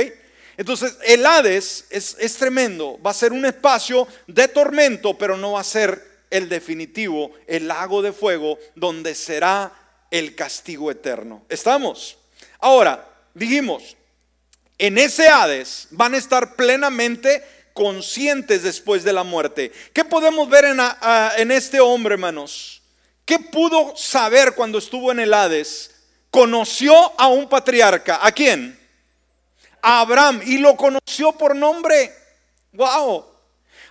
Entonces, 0.56 0.96
el 1.04 1.24
Hades 1.24 1.86
es, 1.90 2.16
es 2.18 2.36
tremendo, 2.36 3.00
va 3.04 3.12
a 3.12 3.14
ser 3.14 3.32
un 3.32 3.46
espacio 3.46 4.06
de 4.26 4.48
tormento, 4.48 5.16
pero 5.16 5.36
no 5.36 5.52
va 5.52 5.60
a 5.60 5.64
ser 5.64 6.17
el 6.30 6.48
definitivo, 6.48 7.32
el 7.46 7.68
lago 7.68 8.02
de 8.02 8.12
fuego, 8.12 8.58
donde 8.74 9.14
será 9.14 9.72
el 10.10 10.34
castigo 10.34 10.90
eterno. 10.90 11.44
¿Estamos? 11.48 12.18
Ahora, 12.58 13.08
dijimos, 13.34 13.96
en 14.78 14.98
ese 14.98 15.28
Hades 15.28 15.88
van 15.90 16.14
a 16.14 16.18
estar 16.18 16.54
plenamente 16.54 17.42
conscientes 17.72 18.62
después 18.62 19.04
de 19.04 19.12
la 19.12 19.22
muerte. 19.22 19.72
¿Qué 19.92 20.04
podemos 20.04 20.48
ver 20.48 20.64
en, 20.64 21.50
este 21.50 21.80
hombre, 21.80 22.14
hermanos? 22.14 22.82
¿Qué 23.24 23.38
pudo 23.38 23.96
saber 23.96 24.54
cuando 24.54 24.78
estuvo 24.78 25.12
en 25.12 25.20
el 25.20 25.34
Hades? 25.34 25.94
Conoció 26.30 26.94
a 27.20 27.28
un 27.28 27.48
patriarca. 27.48 28.18
¿A 28.20 28.32
quién? 28.32 28.78
A 29.82 30.00
Abraham. 30.00 30.40
Y 30.44 30.58
lo 30.58 30.76
conoció 30.76 31.32
por 31.32 31.54
nombre. 31.54 32.12
¡Wow! 32.72 33.24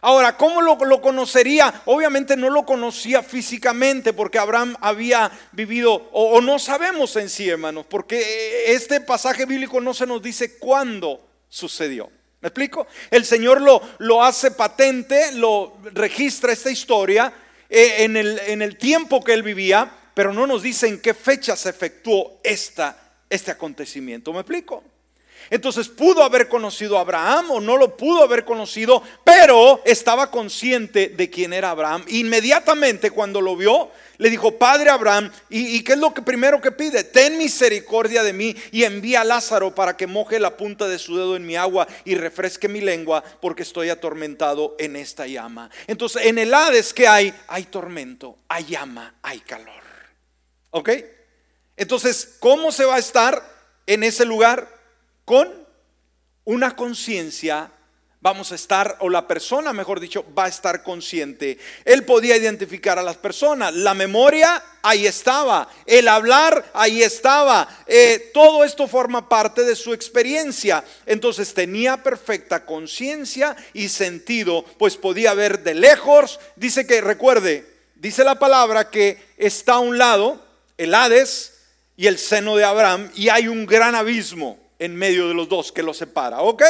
Ahora, 0.02 0.38
¿cómo 0.38 0.62
lo, 0.62 1.02
conocería? 1.02 1.82
Obviamente 1.86 2.38
no 2.38 2.50
lo 2.50 2.66
conocía 2.66 3.24
físicamente 3.24 4.14
porque 4.14 4.40
Abraham 4.40 4.76
había 4.80 5.32
vivido, 5.52 5.94
o, 5.94 6.34
o, 6.34 6.42
no 6.42 6.60
sabemos 6.60 7.16
en 7.16 7.30
sí, 7.30 7.50
hermanos, 7.50 7.86
porque 7.90 8.72
este 8.74 9.02
pasaje 9.02 9.46
bíblico 9.46 9.82
no 9.82 9.94
se 9.94 10.06
nos 10.06 10.22
dice 10.22 10.58
cuándo 10.58 11.20
sucedió. 11.50 12.10
¿Me 12.40 12.50
explico? 12.50 12.86
El 13.10 13.26
Señor 13.26 13.62
lo, 13.62 13.82
lo 13.98 14.24
hace 14.24 14.52
patente, 14.52 15.32
lo 15.34 15.78
registra 15.94 16.54
esta 16.54 16.70
historia 16.70 17.34
eh, 17.70 18.04
en, 18.04 18.16
el, 18.16 18.40
en, 18.48 18.62
el, 18.62 18.78
tiempo 18.78 19.24
que 19.24 19.34
él 19.34 19.42
vivía, 19.42 19.92
pero 20.14 20.32
no 20.32 20.46
nos 20.46 20.62
dice 20.62 20.88
en 20.88 21.02
qué 21.02 21.16
fecha 21.16 21.56
se 21.56 21.70
efectuó 21.70 22.40
esta, 22.44 22.96
este 23.30 23.52
acontecimiento. 23.52 24.32
¿Me 24.32 24.42
explico? 24.42 24.84
Entonces 25.50 25.88
pudo 25.88 26.24
haber 26.24 26.48
conocido 26.48 26.98
a 26.98 27.02
Abraham 27.02 27.52
o 27.52 27.62
no 27.62 27.78
lo 27.78 27.96
pudo 27.96 28.24
haber 28.24 28.46
conocido, 28.46 29.02
pero 29.24 29.82
estaba 29.86 30.30
consciente 30.30 31.10
de 31.10 31.30
quién 31.30 31.54
era 31.54 31.72
Abraham. 31.72 32.04
Inmediatamente 32.08 33.12
cuando 33.12 33.42
lo 33.42 33.56
vio, 33.56 33.92
le 34.18 34.30
dijo, 34.30 34.58
Padre 34.58 34.90
Abraham, 34.90 35.32
¿y, 35.50 35.84
qué 35.84 35.94
es 35.94 36.00
lo 36.00 36.14
que 36.14 36.22
primero 36.22 36.60
que 36.60 36.72
pide? 36.72 37.04
Ten 37.04 37.38
misericordia 37.38 38.24
de 38.24 38.34
mí 38.34 38.56
y 38.72 38.84
envía 38.84 39.22
a 39.22 39.24
Lázaro 39.24 39.74
para 39.74 39.96
que 39.96 40.08
moje 40.08 40.40
la 40.40 40.58
punta 40.58 40.88
de 40.88 41.00
su 41.00 41.16
dedo 41.16 41.36
en 41.36 41.46
mi 41.46 41.56
agua 41.56 41.88
y 42.04 42.16
refresque 42.16 42.68
mi 42.68 42.82
lengua 42.82 43.24
porque 43.42 43.64
estoy 43.64 43.90
atormentado 43.90 44.76
en 44.80 44.96
esta 44.96 45.28
llama. 45.28 45.70
Entonces 45.86 46.26
en 46.26 46.40
el 46.40 46.54
Hades 46.54 46.94
que 46.94 47.08
hay, 47.08 47.34
hay 47.48 47.64
tormento, 47.64 48.40
hay 48.48 48.66
llama, 48.66 49.16
hay 49.22 49.40
calor. 49.40 49.84
¿Ok? 50.72 50.90
Entonces, 51.78 52.38
¿cómo 52.40 52.72
se 52.72 52.86
va 52.86 52.96
a 52.96 53.00
estar 53.00 53.42
en 53.86 54.04
ese 54.04 54.26
lugar? 54.26 54.77
Con 55.28 55.52
una 56.46 56.74
conciencia 56.74 57.70
vamos 58.22 58.54
a 58.54 58.56
estar, 58.56 58.96
o 59.02 59.10
la 59.10 59.28
persona, 59.28 59.74
mejor 59.74 60.00
dicho, 60.00 60.26
va 60.34 60.46
a 60.46 60.48
estar 60.48 60.84
consciente. 60.84 61.58
Él 61.84 62.06
podía 62.06 62.38
identificar 62.38 62.98
a 62.98 63.04
las 63.04 63.18
personas. 63.18 63.74
La 63.74 63.94
memoria, 63.94 64.64
ahí 64.82 65.06
estaba. 65.06 65.68
El 65.86 66.08
hablar, 66.08 66.72
ahí 66.74 67.04
estaba. 67.04 67.68
Eh, 67.88 68.32
todo 68.34 68.64
esto 68.64 68.88
forma 68.88 69.28
parte 69.28 69.66
de 69.66 69.76
su 69.76 69.94
experiencia. 69.94 70.82
Entonces 71.06 71.54
tenía 71.54 72.02
perfecta 72.02 72.66
conciencia 72.66 73.54
y 73.74 73.90
sentido, 73.90 74.64
pues 74.78 74.96
podía 74.96 75.34
ver 75.34 75.62
de 75.62 75.74
lejos. 75.74 76.40
Dice 76.56 76.88
que, 76.88 77.02
recuerde, 77.02 77.70
dice 77.96 78.24
la 78.24 78.40
palabra 78.40 78.90
que 78.90 79.22
está 79.38 79.74
a 79.74 79.80
un 79.80 79.98
lado 79.98 80.42
el 80.78 80.94
Hades 80.94 81.54
y 81.98 82.08
el 82.08 82.18
seno 82.18 82.56
de 82.56 82.64
Abraham 82.64 83.12
y 83.14 83.28
hay 83.28 83.50
un 83.50 83.66
gran 83.66 83.94
abismo 83.94 84.67
en 84.80 84.96
medio 84.96 85.28
de 85.28 85.34
los 85.34 85.50
dos 85.50 85.72
que 85.72 85.84
los 85.84 85.98
separa. 85.98 86.42
¿Ok? 86.42 86.64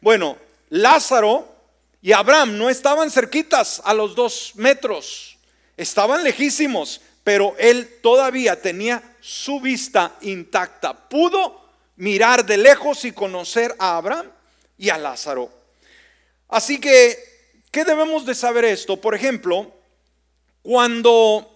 Bueno, 0.00 0.36
Lázaro 0.70 1.48
y 2.00 2.12
Abraham 2.12 2.56
no 2.56 2.70
estaban 2.70 3.10
cerquitas 3.10 3.82
a 3.84 3.94
los 3.94 4.14
dos 4.14 4.52
metros, 4.54 5.38
estaban 5.76 6.22
lejísimos, 6.22 7.00
pero 7.24 7.54
él 7.58 7.98
todavía 8.02 8.60
tenía 8.60 9.02
su 9.20 9.60
vista 9.60 10.16
intacta. 10.22 10.94
Pudo 10.94 11.60
mirar 11.96 12.46
de 12.46 12.56
lejos 12.56 13.04
y 13.04 13.12
conocer 13.12 13.74
a 13.78 13.96
Abraham 13.96 14.30
y 14.78 14.88
a 14.90 14.98
Lázaro. 14.98 15.50
Así 16.48 16.80
que, 16.80 17.18
¿qué 17.70 17.84
debemos 17.84 18.24
de 18.24 18.34
saber 18.34 18.64
esto? 18.64 18.98
Por 18.98 19.14
ejemplo, 19.14 19.70
cuando 20.62 21.54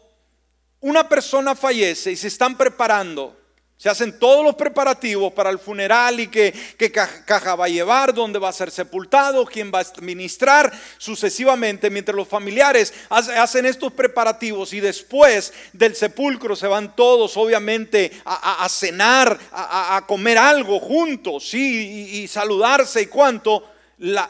una 0.80 1.09
persona 1.09 1.55
fallece 1.55 2.12
y 2.12 2.16
se 2.16 2.28
están 2.28 2.59
preparando 2.59 3.36
se 3.83 3.89
hacen 3.89 4.16
todos 4.16 4.45
los 4.45 4.55
preparativos 4.55 5.33
para 5.33 5.51
el 5.51 5.59
funeral 5.59 6.20
y 6.20 6.28
qué, 6.28 6.55
caja 6.93 7.57
va 7.57 7.64
a 7.64 7.68
llevar, 7.68 8.14
dónde 8.14 8.39
va 8.39 8.49
a 8.49 8.53
ser 8.53 8.70
sepultado, 8.70 9.45
quién 9.45 9.72
va 9.74 9.80
a 9.80 9.83
administrar, 9.83 10.72
sucesivamente, 10.99 11.91
mientras 11.91 12.14
los 12.14 12.28
familiares 12.28 12.95
hacen 13.09 13.66
estos 13.66 13.93
preparativos 13.93 14.72
y 14.72 14.78
después 14.78 15.53
del 15.72 15.97
sepulcro 15.97 16.55
se 16.55 16.68
van 16.68 16.95
todos, 16.95 17.37
obviamente, 17.37 18.12
a, 18.24 18.68
cenar, 18.68 19.37
a, 19.51 20.05
comer 20.07 20.39
algo 20.39 20.78
juntos, 20.78 21.49
sí, 21.49 22.12
y, 22.12 22.18
y 22.20 22.28
saludarse 22.28 23.03
y 23.03 23.07
cuánto 23.07 23.72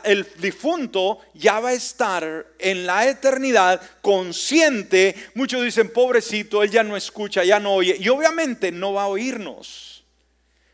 el 0.04 0.26
difunto 0.38 1.20
ya 1.32 1.58
va 1.58 1.70
a 1.70 1.74
estar 1.74 2.46
en 2.58 2.86
la 2.86 3.08
eternidad 3.08 3.80
consciente. 4.02 5.14
Muchos 5.34 5.62
dicen, 5.62 5.90
pobrecito, 5.90 6.62
él 6.62 6.70
ya 6.70 6.82
no 6.82 6.96
escucha, 6.96 7.42
ya 7.42 7.58
no 7.58 7.74
oye. 7.74 7.96
Y 7.98 8.08
obviamente 8.10 8.70
no 8.70 8.92
va 8.92 9.04
a 9.04 9.08
oírnos, 9.08 10.04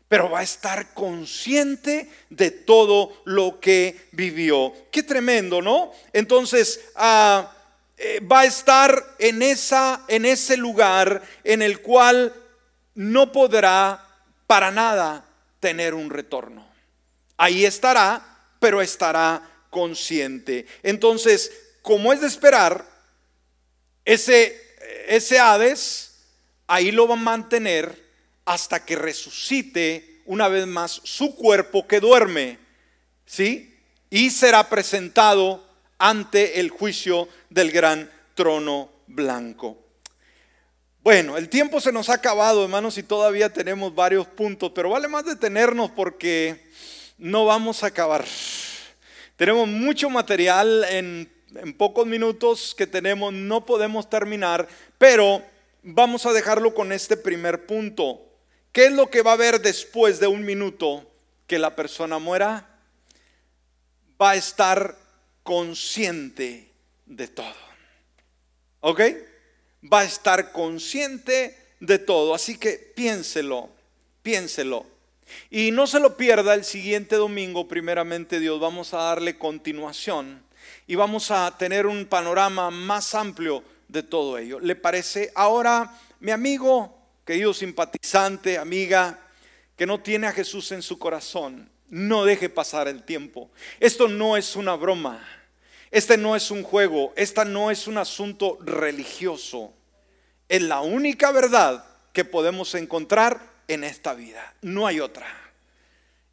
pero 0.09 0.29
va 0.29 0.39
a 0.39 0.43
estar 0.43 0.93
consciente 0.93 2.09
de 2.29 2.51
todo 2.51 3.13
lo 3.23 3.61
que 3.61 4.09
vivió. 4.11 4.73
Qué 4.91 5.01
tremendo, 5.03 5.61
¿no? 5.61 5.93
Entonces, 6.11 6.81
ah, 6.95 7.53
eh, 7.97 8.19
va 8.19 8.41
a 8.41 8.45
estar 8.45 9.15
en, 9.17 9.41
esa, 9.41 10.03
en 10.09 10.25
ese 10.25 10.57
lugar 10.57 11.21
en 11.45 11.61
el 11.61 11.81
cual 11.81 12.33
no 12.95 13.31
podrá 13.31 14.05
para 14.45 14.71
nada 14.71 15.23
tener 15.61 15.93
un 15.93 16.09
retorno. 16.09 16.67
Ahí 17.37 17.63
estará 17.63 18.28
pero 18.59 18.81
estará 18.81 19.41
consciente. 19.69 20.65
Entonces, 20.83 21.51
como 21.81 22.13
es 22.13 22.21
de 22.21 22.27
esperar, 22.27 22.85
ese, 24.05 24.59
ese 25.07 25.39
Hades 25.39 26.09
ahí 26.67 26.91
lo 26.91 27.07
va 27.07 27.15
a 27.15 27.17
mantener 27.17 28.07
hasta 28.45 28.85
que 28.85 28.95
resucite 28.95 30.21
una 30.25 30.47
vez 30.47 30.67
más 30.67 31.01
su 31.03 31.35
cuerpo 31.35 31.87
que 31.87 31.99
duerme, 31.99 32.59
¿sí? 33.25 33.75
Y 34.09 34.29
será 34.29 34.69
presentado 34.69 35.67
ante 35.97 36.59
el 36.59 36.69
juicio 36.69 37.27
del 37.49 37.71
gran 37.71 38.11
trono 38.35 38.91
blanco. 39.07 39.77
Bueno, 41.01 41.37
el 41.37 41.49
tiempo 41.49 41.81
se 41.81 41.91
nos 41.91 42.09
ha 42.09 42.15
acabado, 42.15 42.63
hermanos, 42.63 42.97
y 42.97 43.03
todavía 43.03 43.51
tenemos 43.51 43.95
varios 43.95 44.27
puntos, 44.27 44.71
pero 44.75 44.89
vale 44.89 45.07
más 45.07 45.25
detenernos 45.25 45.89
porque 45.91 46.69
no 47.19 47.45
vamos 47.45 47.83
a 47.83 47.87
acabar. 47.87 48.25
Tenemos 49.35 49.67
mucho 49.67 50.09
material 50.09 50.85
en, 50.89 51.29
pocos 51.77 52.05
minutos 52.07 52.73
que 52.77 52.87
tenemos, 52.87 53.33
no 53.33 53.65
podemos 53.65 54.09
terminar, 54.09 54.67
pero 54.97 55.43
vamos 55.83 56.25
a 56.25 56.33
dejarlo 56.33 56.73
con 56.73 56.91
este 56.91 57.17
primer 57.17 57.65
punto. 57.65 58.21
¿Qué 58.71 58.85
es 58.85 58.91
lo 58.91 59.09
que 59.09 59.21
va 59.21 59.31
a 59.31 59.33
haber 59.33 59.61
después 59.61 60.19
de 60.19 60.27
un 60.27 60.45
minuto 60.45 61.09
que 61.47 61.59
la 61.59 61.75
persona 61.75 62.19
muera? 62.19 62.69
Va 64.21 64.31
a 64.31 64.35
estar 64.35 64.95
consciente 65.43 66.71
de 67.05 67.27
todo. 67.27 67.55
¿Ok? 68.81 69.01
Va 69.91 70.01
a 70.01 70.05
estar 70.05 70.51
consciente 70.51 71.57
de 71.79 71.97
todo. 71.97 72.35
Así 72.35 72.57
que 72.57 72.73
piénselo, 72.95 73.69
piénselo. 74.21 74.98
Y 75.49 75.71
no 75.71 75.87
se 75.87 75.99
lo 75.99 76.17
pierda 76.17 76.53
el 76.53 76.63
siguiente 76.63 77.15
domingo, 77.15 77.67
primeramente 77.67 78.39
Dios, 78.39 78.59
vamos 78.59 78.93
a 78.93 78.97
darle 78.97 79.37
continuación 79.37 80.43
y 80.87 80.95
vamos 80.95 81.31
a 81.31 81.55
tener 81.57 81.87
un 81.87 82.05
panorama 82.05 82.71
más 82.71 83.15
amplio 83.15 83.63
de 83.87 84.03
todo 84.03 84.37
ello. 84.37 84.59
¿Le 84.59 84.75
parece? 84.75 85.31
Ahora, 85.35 85.95
mi 86.19 86.31
amigo, 86.31 86.97
querido 87.25 87.53
simpatizante, 87.53 88.57
amiga, 88.57 89.19
que 89.75 89.85
no 89.85 89.99
tiene 90.01 90.27
a 90.27 90.31
Jesús 90.31 90.71
en 90.71 90.81
su 90.81 90.99
corazón, 90.99 91.69
no 91.89 92.25
deje 92.25 92.49
pasar 92.49 92.87
el 92.87 93.03
tiempo. 93.03 93.49
Esto 93.79 94.07
no 94.07 94.37
es 94.37 94.55
una 94.55 94.75
broma, 94.75 95.25
este 95.91 96.17
no 96.17 96.35
es 96.35 96.51
un 96.51 96.63
juego, 96.63 97.13
esta 97.15 97.45
no 97.45 97.71
es 97.71 97.87
un 97.87 97.97
asunto 97.97 98.57
religioso. 98.61 99.73
Es 100.47 100.61
la 100.61 100.81
única 100.81 101.31
verdad 101.31 101.85
que 102.13 102.25
podemos 102.25 102.75
encontrar 102.75 103.41
en 103.69 103.85
esta 103.85 104.13
vida. 104.13 104.53
No 104.61 104.85
hay 104.85 104.99
otra. 104.99 105.27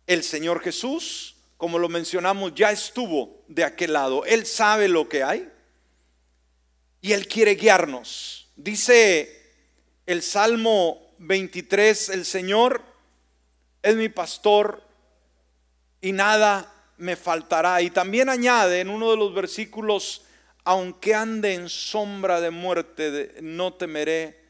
El 0.07 0.24
Señor 0.24 0.61
Jesús, 0.61 1.37
como 1.57 1.78
lo 1.78 1.89
mencionamos, 1.89 2.55
ya 2.55 2.72
estuvo 2.72 3.45
de 3.47 3.62
aquel 3.62 3.93
lado. 3.93 4.24
Él 4.24 4.47
sabe 4.47 4.89
lo 4.89 5.09
que 5.09 5.22
hay 5.22 5.49
y 7.01 7.12
Él 7.12 7.28
quiere 7.28 7.55
guiarnos. 7.55 8.49
Dice 8.57 9.53
el 10.07 10.22
Salmo 10.22 11.14
23, 11.18 12.09
el 12.09 12.24
Señor 12.24 12.82
es 13.82 13.95
mi 13.97 14.09
pastor 14.09 14.82
y 16.01 16.12
nada 16.12 16.72
me 16.97 17.16
faltará. 17.16 17.82
Y 17.82 17.91
también 17.91 18.30
añade 18.30 18.80
en 18.80 18.89
uno 18.89 19.11
de 19.11 19.18
los 19.18 19.34
versículos, 19.34 20.22
aunque 20.64 21.14
ande 21.14 21.53
en 21.53 21.68
sombra 21.68 22.41
de 22.41 22.51
muerte, 22.51 23.34
no 23.43 23.74
temeré 23.74 24.45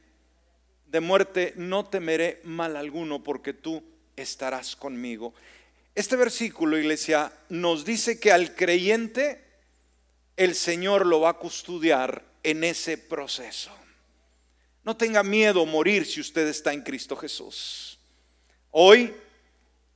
de 0.86 1.00
muerte, 1.00 1.52
no 1.56 1.84
temeré 1.84 2.40
mal 2.44 2.76
alguno 2.76 3.22
porque 3.22 3.52
tú 3.52 3.82
estarás 4.16 4.76
conmigo. 4.76 5.34
Este 5.94 6.16
versículo, 6.16 6.78
iglesia, 6.78 7.32
nos 7.48 7.84
dice 7.84 8.20
que 8.20 8.32
al 8.32 8.54
creyente 8.54 9.42
el 10.36 10.54
Señor 10.54 11.06
lo 11.06 11.20
va 11.20 11.30
a 11.30 11.38
custodiar 11.38 12.22
en 12.42 12.64
ese 12.64 12.98
proceso. 12.98 13.70
No 14.84 14.96
tenga 14.96 15.22
miedo 15.22 15.66
morir 15.66 16.06
si 16.06 16.20
usted 16.20 16.46
está 16.46 16.72
en 16.72 16.82
Cristo 16.82 17.16
Jesús. 17.16 17.98
Hoy 18.70 19.14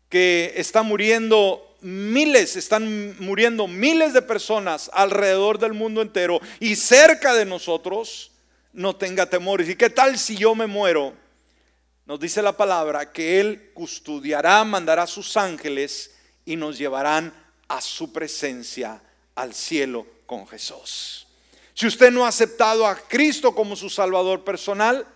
que 0.08 0.52
está 0.56 0.82
muriendo 0.82 1.76
miles, 1.80 2.56
están 2.56 3.16
muriendo 3.20 3.68
miles 3.68 4.12
de 4.12 4.22
personas 4.22 4.90
alrededor 4.92 5.58
del 5.58 5.72
mundo 5.72 6.02
entero 6.02 6.40
y 6.58 6.76
cerca 6.76 7.34
de 7.34 7.44
nosotros, 7.44 8.29
no 8.72 8.96
tenga 8.96 9.26
temores. 9.26 9.68
¿Y 9.68 9.76
qué 9.76 9.90
tal 9.90 10.18
si 10.18 10.36
yo 10.36 10.54
me 10.54 10.66
muero? 10.66 11.14
Nos 12.06 12.18
dice 12.18 12.42
la 12.42 12.56
palabra 12.56 13.12
que 13.12 13.40
Él 13.40 13.70
custodiará, 13.74 14.64
mandará 14.64 15.04
a 15.04 15.06
sus 15.06 15.36
ángeles 15.36 16.12
y 16.44 16.56
nos 16.56 16.78
llevarán 16.78 17.32
a 17.68 17.80
su 17.80 18.12
presencia 18.12 19.00
al 19.34 19.54
cielo 19.54 20.06
con 20.26 20.46
Jesús. 20.46 21.26
Si 21.74 21.86
usted 21.86 22.10
no 22.10 22.24
ha 22.24 22.28
aceptado 22.28 22.86
a 22.86 22.96
Cristo 22.96 23.54
como 23.54 23.76
su 23.76 23.88
Salvador 23.88 24.44
personal, 24.44 25.06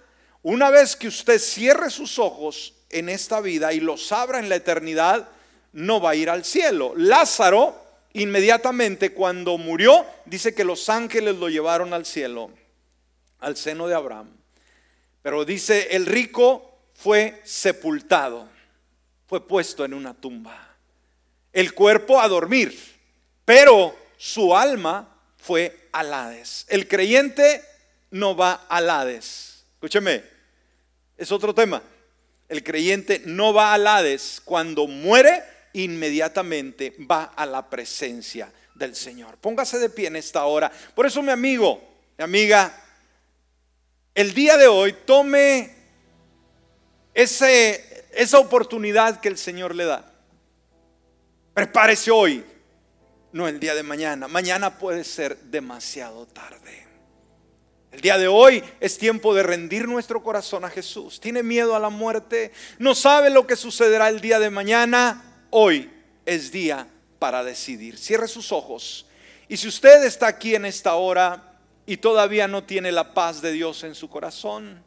una 0.42 0.70
vez 0.70 0.94
que 0.94 1.08
usted 1.08 1.38
cierre 1.38 1.90
sus 1.90 2.18
ojos 2.18 2.74
en 2.90 3.08
esta 3.08 3.40
vida 3.40 3.72
y 3.72 3.80
los 3.80 4.12
abra 4.12 4.38
en 4.38 4.48
la 4.48 4.56
eternidad, 4.56 5.28
no 5.72 6.00
va 6.00 6.10
a 6.10 6.14
ir 6.14 6.30
al 6.30 6.44
cielo. 6.44 6.92
Lázaro, 6.96 7.76
inmediatamente 8.12 9.12
cuando 9.12 9.58
murió, 9.58 10.06
dice 10.26 10.54
que 10.54 10.64
los 10.64 10.88
ángeles 10.88 11.36
lo 11.36 11.48
llevaron 11.48 11.92
al 11.92 12.06
cielo, 12.06 12.50
al 13.44 13.56
seno 13.56 13.86
de 13.86 13.94
Abraham. 13.94 14.30
Pero 15.22 15.44
dice, 15.44 15.88
el 15.90 16.06
rico 16.06 16.78
fue 16.94 17.40
sepultado, 17.44 18.48
fue 19.26 19.46
puesto 19.46 19.84
en 19.84 19.94
una 19.94 20.14
tumba. 20.14 20.76
El 21.52 21.74
cuerpo 21.74 22.20
a 22.20 22.28
dormir, 22.28 22.76
pero 23.44 23.96
su 24.16 24.56
alma 24.56 25.16
fue 25.36 25.88
al 25.92 26.12
Hades. 26.12 26.66
El 26.68 26.88
creyente 26.88 27.62
no 28.10 28.34
va 28.34 28.66
al 28.68 28.90
Hades. 28.90 29.64
Escúcheme, 29.74 30.24
es 31.16 31.30
otro 31.30 31.54
tema. 31.54 31.82
El 32.48 32.62
creyente 32.62 33.22
no 33.24 33.52
va 33.52 33.72
al 33.72 33.86
Hades 33.86 34.40
cuando 34.44 34.86
muere 34.86 35.42
inmediatamente 35.74 36.94
va 37.10 37.24
a 37.24 37.46
la 37.46 37.68
presencia 37.68 38.52
del 38.74 38.94
Señor. 38.94 39.36
Póngase 39.38 39.78
de 39.78 39.90
pie 39.90 40.08
en 40.08 40.16
esta 40.16 40.44
hora. 40.44 40.70
Por 40.94 41.06
eso 41.06 41.22
mi 41.22 41.30
amigo, 41.30 41.82
mi 42.16 42.24
amiga, 42.24 42.83
el 44.14 44.34
día 44.34 44.56
de 44.56 44.68
hoy 44.68 44.94
tome 45.04 45.74
ese, 47.12 48.06
esa 48.12 48.38
oportunidad 48.38 49.20
que 49.20 49.28
el 49.28 49.38
Señor 49.38 49.74
le 49.74 49.84
da. 49.84 50.12
Prepárese 51.52 52.10
hoy, 52.10 52.44
no 53.32 53.48
el 53.48 53.58
día 53.60 53.74
de 53.74 53.82
mañana. 53.82 54.28
Mañana 54.28 54.78
puede 54.78 55.04
ser 55.04 55.36
demasiado 55.38 56.26
tarde. 56.26 56.84
El 57.92 58.00
día 58.00 58.18
de 58.18 58.26
hoy 58.26 58.62
es 58.80 58.98
tiempo 58.98 59.34
de 59.34 59.44
rendir 59.44 59.86
nuestro 59.86 60.22
corazón 60.22 60.64
a 60.64 60.70
Jesús. 60.70 61.20
Tiene 61.20 61.44
miedo 61.44 61.76
a 61.76 61.80
la 61.80 61.90
muerte, 61.90 62.50
no 62.78 62.94
sabe 62.94 63.30
lo 63.30 63.46
que 63.46 63.54
sucederá 63.54 64.08
el 64.08 64.20
día 64.20 64.40
de 64.40 64.50
mañana 64.50 65.46
hoy 65.50 65.90
es 66.26 66.50
día 66.50 66.88
para 67.20 67.44
decidir. 67.44 67.96
Cierre 67.96 68.26
sus 68.26 68.50
ojos. 68.50 69.06
Y 69.48 69.56
si 69.56 69.68
usted 69.68 70.02
está 70.04 70.26
aquí 70.26 70.56
en 70.56 70.64
esta 70.64 70.94
hora 70.94 71.53
y 71.86 71.98
todavía 71.98 72.48
no 72.48 72.64
tiene 72.64 72.92
la 72.92 73.14
paz 73.14 73.42
de 73.42 73.52
Dios 73.52 73.84
en 73.84 73.94
su 73.94 74.08
corazón, 74.08 74.82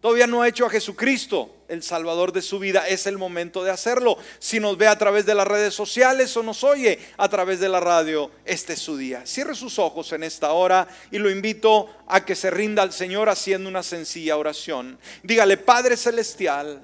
todavía 0.00 0.26
no 0.26 0.42
ha 0.42 0.48
hecho 0.48 0.66
a 0.66 0.70
Jesucristo 0.70 1.54
el 1.68 1.82
Salvador 1.82 2.32
de 2.32 2.42
su 2.42 2.58
vida, 2.58 2.86
es 2.88 3.06
el 3.06 3.16
momento 3.16 3.64
de 3.64 3.70
hacerlo. 3.70 4.18
Si 4.38 4.60
nos 4.60 4.76
ve 4.76 4.86
a 4.88 4.98
través 4.98 5.24
de 5.24 5.34
las 5.34 5.46
redes 5.46 5.74
sociales 5.74 6.36
o 6.36 6.42
nos 6.42 6.64
oye 6.64 6.98
a 7.16 7.28
través 7.28 7.60
de 7.60 7.68
la 7.68 7.80
radio, 7.80 8.30
este 8.44 8.74
es 8.74 8.80
su 8.80 8.96
día. 8.96 9.24
Cierre 9.24 9.54
sus 9.54 9.78
ojos 9.78 10.12
en 10.12 10.22
esta 10.22 10.52
hora 10.52 10.88
y 11.10 11.18
lo 11.18 11.30
invito 11.30 11.88
a 12.06 12.24
que 12.24 12.34
se 12.34 12.50
rinda 12.50 12.82
al 12.82 12.92
Señor 12.92 13.28
haciendo 13.28 13.68
una 13.68 13.82
sencilla 13.82 14.36
oración. 14.36 14.98
Dígale, 15.22 15.56
Padre 15.56 15.96
Celestial, 15.96 16.82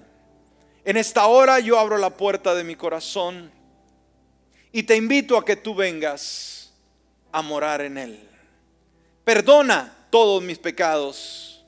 en 0.85 0.97
esta 0.97 1.27
hora 1.27 1.61
yo 1.61 1.79
abro 1.79 1.99
la 1.99 2.17
puerta 2.17 2.55
de 2.55 2.65
mi 2.65 2.77
corazón 2.77 3.51
y 4.73 4.85
te 4.85 4.97
invito 4.97 5.37
a 5.37 5.45
que 5.45 5.57
tú 5.57 5.75
vengas 5.75 6.73
a 7.33 7.43
morar 7.43 7.81
en 7.83 7.99
él. 7.99 8.28
Perdona 9.29 9.95
todos 10.09 10.43
mis 10.43 10.59
pecados, 10.59 11.63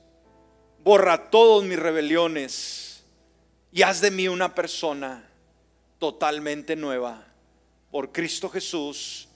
borra 0.83 1.29
todas 1.29 1.63
mis 1.63 1.77
rebeliones. 1.77 3.03
Y 3.71 3.83
haz 3.83 4.01
de 4.01 4.09
mí 4.09 4.27
una 4.27 4.55
persona 4.55 5.29
totalmente 5.99 6.75
nueva 6.75 7.23
por 7.91 8.11
Cristo 8.11 8.49
Jesús 8.49 9.27